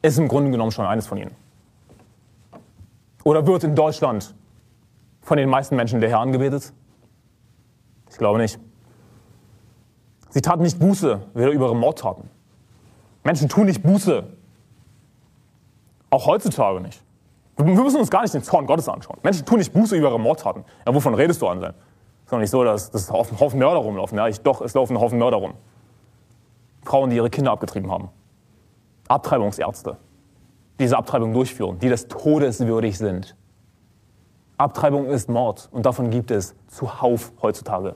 [0.03, 1.35] ist im Grunde genommen schon eines von ihnen.
[3.25, 4.35] Oder wird in Deutschland
[5.23, 6.73] von den meisten Menschen der Herr angebetet?
[8.11, 8.59] Ich glaube nicht.
[10.31, 12.29] Sie taten nicht Buße, weder über ihre Mordtaten,
[13.27, 14.25] Menschen tun nicht Buße.
[16.11, 17.03] Auch heutzutage nicht.
[17.57, 19.18] Wir müssen uns gar nicht den Zorn Gottes anschauen.
[19.22, 20.64] Menschen tun nicht Buße über ihre Mordtaten.
[20.86, 21.72] Ja, wovon redest du an sein?
[21.72, 24.18] Es ist doch nicht so, dass, dass ein Haufen Mörder rumlaufen.
[24.18, 25.54] Ja, ich, doch, es laufen ein Haufen Mörder rum.
[26.84, 28.11] Frauen, die ihre Kinder abgetrieben haben.
[29.09, 29.96] Abtreibungsärzte,
[30.78, 33.36] die diese Abtreibung durchführen, die des Todes würdig sind.
[34.59, 37.94] Abtreibung ist Mord und davon gibt es zuhauf heutzutage.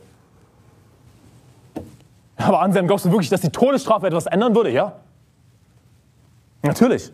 [2.36, 4.70] Aber Anselm, glaubst du wirklich, dass die Todesstrafe etwas ändern würde?
[4.70, 4.96] Ja?
[6.62, 7.12] Natürlich.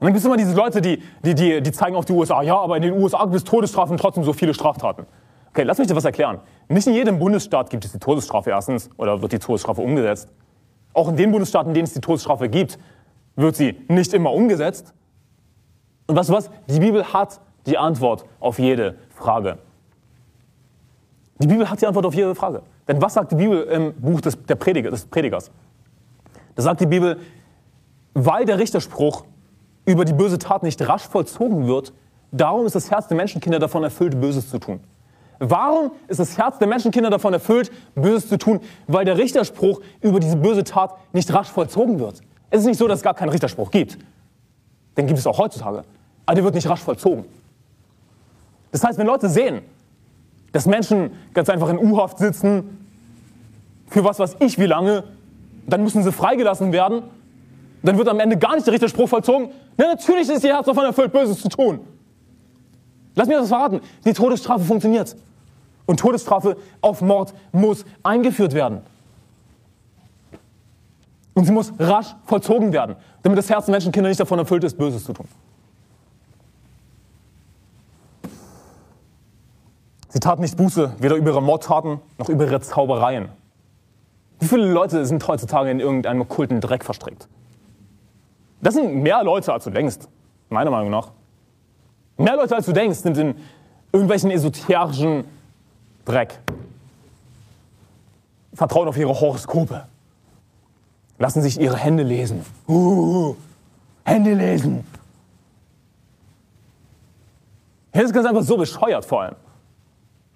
[0.00, 2.40] Und dann gibt es immer diese Leute, die, die, die, die zeigen auf die USA,
[2.40, 5.04] ja, aber in den USA gibt es Todesstrafen und trotzdem so viele Straftaten.
[5.50, 6.38] Okay, lass mich dir was erklären.
[6.68, 10.30] Nicht in jedem Bundesstaat gibt es die Todesstrafe erstens oder wird die Todesstrafe umgesetzt.
[10.94, 12.78] Auch in den Bundesstaaten, in denen es die Todesstrafe gibt,
[13.36, 14.94] wird sie nicht immer umgesetzt.
[16.06, 16.50] Und weißt du was?
[16.68, 19.58] Die Bibel hat die Antwort auf jede Frage.
[21.40, 22.62] Die Bibel hat die Antwort auf jede Frage.
[22.88, 25.50] Denn was sagt die Bibel im Buch des, der Prediger, des Predigers?
[26.54, 27.18] Da sagt die Bibel,
[28.14, 29.24] weil der Richterspruch
[29.90, 31.92] über die böse Tat nicht rasch vollzogen wird,
[32.32, 34.80] darum ist das Herz der Menschenkinder davon erfüllt, Böses zu tun.
[35.38, 38.60] Warum ist das Herz der Menschenkinder davon erfüllt, Böses zu tun?
[38.86, 42.20] Weil der Richterspruch über diese böse Tat nicht rasch vollzogen wird.
[42.50, 43.98] Es ist nicht so, dass es gar keinen Richterspruch gibt.
[44.96, 45.82] Den gibt es auch heutzutage.
[46.26, 47.24] Aber der wird nicht rasch vollzogen.
[48.70, 49.62] Das heißt, wenn Leute sehen,
[50.52, 52.86] dass Menschen ganz einfach in U-Haft sitzen,
[53.88, 55.04] für was weiß ich wie lange,
[55.66, 57.02] dann müssen sie freigelassen werden,
[57.82, 59.50] dann wird am Ende gar nicht der Richterspruch vollzogen.
[59.76, 61.80] Na, natürlich ist ihr Herz davon erfüllt, Böses zu tun.
[63.14, 63.80] Lass mir das verraten.
[64.04, 65.16] Die Todesstrafe funktioniert.
[65.86, 68.82] Und Todesstrafe auf Mord muss eingeführt werden.
[71.34, 74.76] Und sie muss rasch vollzogen werden, damit das Herz der Menschenkinder nicht davon erfüllt ist,
[74.76, 75.26] Böses zu tun.
[80.08, 83.28] Sie taten nicht Buße, weder über ihre Mordtaten noch über ihre Zaubereien.
[84.40, 87.28] Wie viele Leute sind heutzutage in irgendeinem okkulten Dreck verstrickt?
[88.62, 89.98] Das sind mehr Leute, als du denkst,
[90.48, 91.10] meiner Meinung nach.
[92.16, 93.34] Mehr Leute, als du denkst, sind in
[93.92, 95.24] irgendwelchen esoterischen
[96.04, 96.38] Dreck.
[98.52, 99.86] Vertrauen auf ihre Horoskope.
[101.18, 102.44] Lassen sich ihre Hände lesen.
[102.68, 103.34] Uh,
[104.04, 104.84] Hände lesen.
[107.92, 109.36] Das ist ganz einfach so bescheuert vor allem.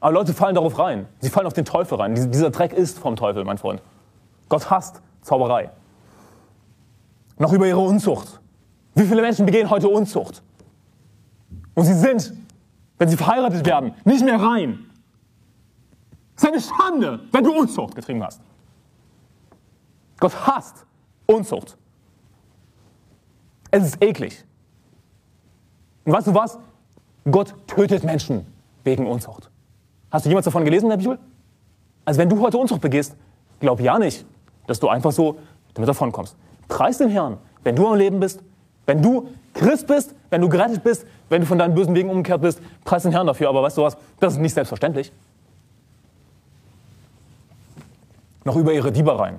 [0.01, 1.07] Aber Leute fallen darauf rein.
[1.21, 2.15] Sie fallen auf den Teufel rein.
[2.15, 3.81] Dieser Dreck ist vom Teufel, mein Freund.
[4.49, 5.71] Gott hasst Zauberei.
[7.39, 8.41] Noch über ihre Unzucht.
[8.95, 10.43] Wie viele Menschen begehen heute Unzucht?
[11.75, 12.33] Und sie sind,
[12.99, 14.91] wenn sie verheiratet werden, nicht mehr rein.
[16.37, 18.41] Es ist eine Schande, wenn du Unzucht getrieben hast.
[20.21, 20.87] Gott hasst
[21.27, 21.77] Unzucht.
[23.71, 24.45] Es ist eklig.
[26.05, 26.59] Und weißt du was?
[27.31, 28.47] Gott tötet Menschen
[28.85, 29.51] wegen Unzucht.
[30.11, 31.19] Hast du jemals davon gelesen in der Bibel?
[32.05, 33.17] Also wenn du heute Unzucht begehst,
[33.61, 34.25] glaub ja nicht,
[34.67, 35.39] dass du einfach so
[35.73, 36.37] damit davonkommst.
[36.69, 38.43] Preis den Herrn, wenn du am Leben bist,
[38.87, 42.43] wenn du Christ bist, wenn du gerettet bist, wenn du von deinen bösen Wegen umgekehrt
[42.43, 43.49] bist, preis den Herrn dafür.
[43.49, 43.97] Aber weißt du was?
[44.21, 45.13] Das ist nicht selbstverständlich.
[48.45, 49.39] Noch über ihre Diebereien.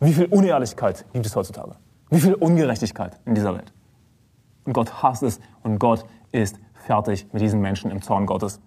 [0.00, 1.72] Wie viel Unehrlichkeit gibt es heutzutage?
[2.10, 3.72] Wie viel Ungerechtigkeit in dieser Welt?
[4.64, 8.60] Und Gott hasst es und Gott ist fertig mit diesen Menschen im Zorn Gottes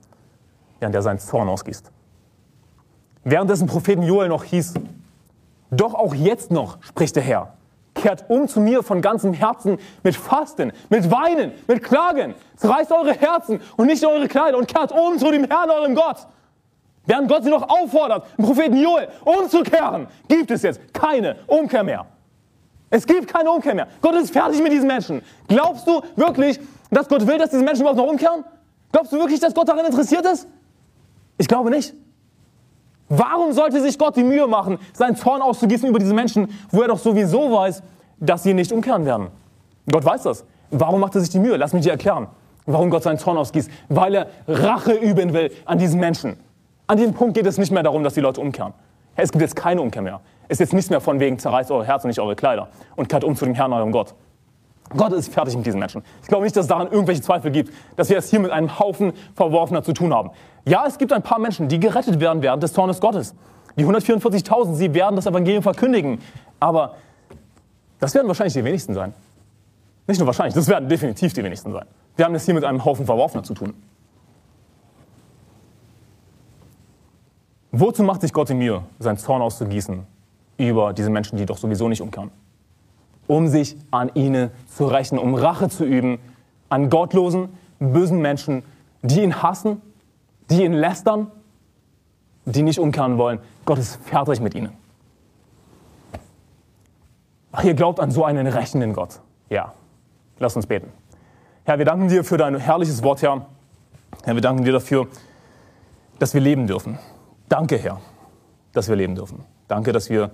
[0.79, 1.91] während er seinen Zorn ausgießt.
[3.23, 4.73] Währenddessen Propheten Joel noch hieß,
[5.71, 7.53] doch auch jetzt noch, spricht der Herr,
[7.93, 12.35] kehrt um zu mir von ganzem Herzen mit Fasten, mit Weinen, mit Klagen.
[12.55, 16.27] Zerreißt eure Herzen und nicht eure Kleider und kehrt um zu dem Herrn, eurem Gott.
[17.05, 22.05] Während Gott sie noch auffordert, den Propheten Joel umzukehren, gibt es jetzt keine Umkehr mehr.
[22.91, 23.87] Es gibt keine Umkehr mehr.
[24.01, 25.21] Gott ist fertig mit diesen Menschen.
[25.47, 26.59] Glaubst du wirklich,
[26.89, 28.43] dass Gott will, dass diese Menschen überhaupt noch umkehren?
[28.91, 30.47] Glaubst du wirklich, dass Gott daran interessiert ist?
[31.37, 31.93] Ich glaube nicht.
[33.09, 36.87] Warum sollte sich Gott die Mühe machen, seinen Zorn auszugießen über diese Menschen, wo er
[36.87, 37.81] doch sowieso weiß,
[38.19, 39.27] dass sie nicht umkehren werden?
[39.91, 40.45] Gott weiß das.
[40.69, 41.57] Warum macht er sich die Mühe?
[41.57, 42.27] Lass mich dir erklären,
[42.67, 43.71] warum Gott seinen Zorn ausgießt.
[43.89, 46.37] Weil er Rache üben will an diesen Menschen.
[46.85, 48.73] An diesem Punkt geht es nicht mehr darum, dass die Leute umkehren.
[49.15, 50.21] Es gibt jetzt keine Umkehr mehr.
[50.47, 53.09] Es ist jetzt nichts mehr von wegen, zerreißt eure Herzen und nicht eure Kleider und
[53.09, 54.13] kehrt um zu dem Herrn, eurem Gott.
[54.95, 56.03] Gott ist fertig mit diesen Menschen.
[56.21, 58.79] Ich glaube nicht, dass es daran irgendwelche Zweifel gibt, dass wir es hier mit einem
[58.79, 60.31] Haufen Verworfener zu tun haben.
[60.65, 63.35] Ja, es gibt ein paar Menschen, die gerettet werden während des Zornes Gottes.
[63.77, 66.19] Die 144.000, sie werden das Evangelium verkündigen.
[66.59, 66.95] Aber
[67.99, 69.13] das werden wahrscheinlich die wenigsten sein.
[70.07, 71.85] Nicht nur wahrscheinlich, das werden definitiv die wenigsten sein.
[72.15, 73.73] Wir haben es hier mit einem Haufen Verworfener zu tun.
[77.71, 80.05] Wozu macht sich Gott die Mühe, seinen Zorn auszugießen
[80.57, 82.31] über diese Menschen, die doch sowieso nicht umkehren?
[83.29, 86.17] Um sich an ihnen zu rächen, um Rache zu üben
[86.67, 87.49] an gottlosen,
[87.79, 88.63] bösen Menschen,
[89.03, 89.81] die ihn hassen,
[90.49, 91.27] die ihn lästern,
[92.45, 93.39] die nicht umkehren wollen.
[93.65, 94.71] Gott ist fertig mit ihnen.
[97.51, 99.19] Ach, ihr glaubt an so einen rächenden Gott.
[99.49, 99.73] Ja,
[100.39, 100.91] lass uns beten.
[101.65, 103.45] Herr, wir danken dir für dein herrliches Wort, Herr.
[104.23, 105.07] Herr, wir danken dir dafür,
[106.17, 106.97] dass wir leben dürfen.
[107.47, 108.01] Danke, Herr,
[108.73, 109.45] dass wir leben dürfen.
[109.67, 110.31] Danke, dass wir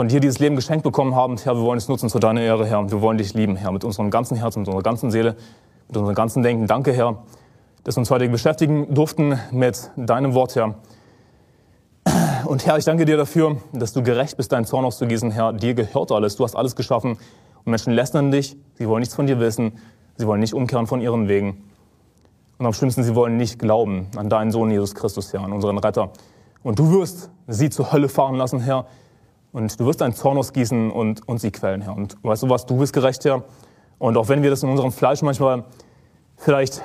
[0.00, 1.36] von dir dieses Leben geschenkt bekommen haben.
[1.36, 2.90] Herr, wir wollen es nutzen zu deiner Ehre, Herr.
[2.90, 5.36] Wir wollen dich lieben, Herr, mit unserem ganzen Herzen, mit unserer ganzen Seele,
[5.88, 6.66] mit unserem ganzen Denken.
[6.66, 7.22] Danke, Herr,
[7.84, 10.76] dass wir uns heute beschäftigen durften mit deinem Wort, Herr.
[12.46, 15.32] Und Herr, ich danke dir dafür, dass du gerecht bist, deinen Zorn auszugießen.
[15.32, 16.36] Herr, dir gehört alles.
[16.36, 17.18] Du hast alles geschaffen.
[17.64, 18.56] Und Menschen lästern dich.
[18.78, 19.72] Sie wollen nichts von dir wissen.
[20.16, 21.62] Sie wollen nicht umkehren von ihren Wegen.
[22.56, 25.76] Und am schlimmsten, sie wollen nicht glauben an deinen Sohn Jesus Christus, Herr, an unseren
[25.76, 26.08] Retter.
[26.62, 28.86] Und du wirst sie zur Hölle fahren lassen, Herr
[29.52, 31.96] Und du wirst deinen Zorn ausgießen und, und sie quälen, Herr.
[31.96, 33.42] Und weißt du was, du bist gerecht, Herr.
[33.98, 35.64] Und auch wenn wir das in unserem Fleisch manchmal
[36.36, 36.82] vielleicht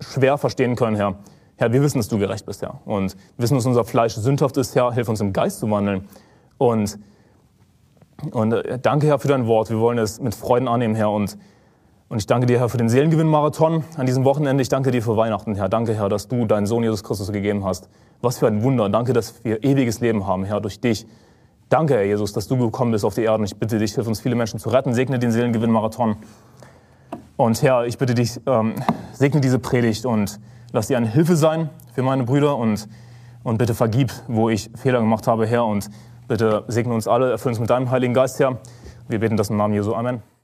[0.00, 1.16] schwer verstehen können, Herr,
[1.58, 2.80] Herr, wir wissen, dass du gerecht bist, Herr.
[2.84, 4.92] Und wir wissen, dass unser Fleisch sündhaft ist, Herr.
[4.92, 6.06] Hilf uns im Geist zu wandeln.
[6.58, 6.98] Und,
[8.32, 9.70] und äh, danke, Herr, für dein Wort.
[9.70, 11.10] Wir wollen es mit Freuden annehmen, Herr.
[11.10, 11.38] Und,
[12.10, 14.60] und ich danke dir, Herr, für den Seelengewinn-Marathon an diesem Wochenende.
[14.60, 15.70] Ich danke dir für Weihnachten, Herr.
[15.70, 17.88] Danke, Herr, dass du deinen Sohn Jesus Christus gegeben hast.
[18.20, 18.90] Was für ein Wunder.
[18.90, 21.06] Danke, dass wir ewiges Leben haben, Herr, durch dich.
[21.68, 23.42] Danke, Herr Jesus, dass du gekommen bist auf die Erde.
[23.44, 24.94] Ich bitte dich, hilf uns viele Menschen zu retten.
[24.94, 26.16] Segne den Seelengewinn-Marathon.
[27.36, 28.74] Und Herr, ich bitte dich, ähm,
[29.12, 30.38] segne diese Predigt und
[30.72, 32.88] lass sie eine Hilfe sein für meine Brüder und,
[33.42, 35.66] und bitte vergib, wo ich Fehler gemacht habe, Herr.
[35.66, 35.90] Und
[36.28, 38.58] bitte segne uns alle, erfülle uns mit deinem Heiligen Geist, Herr.
[39.08, 39.92] Wir beten das im Namen Jesu.
[39.92, 40.35] Amen.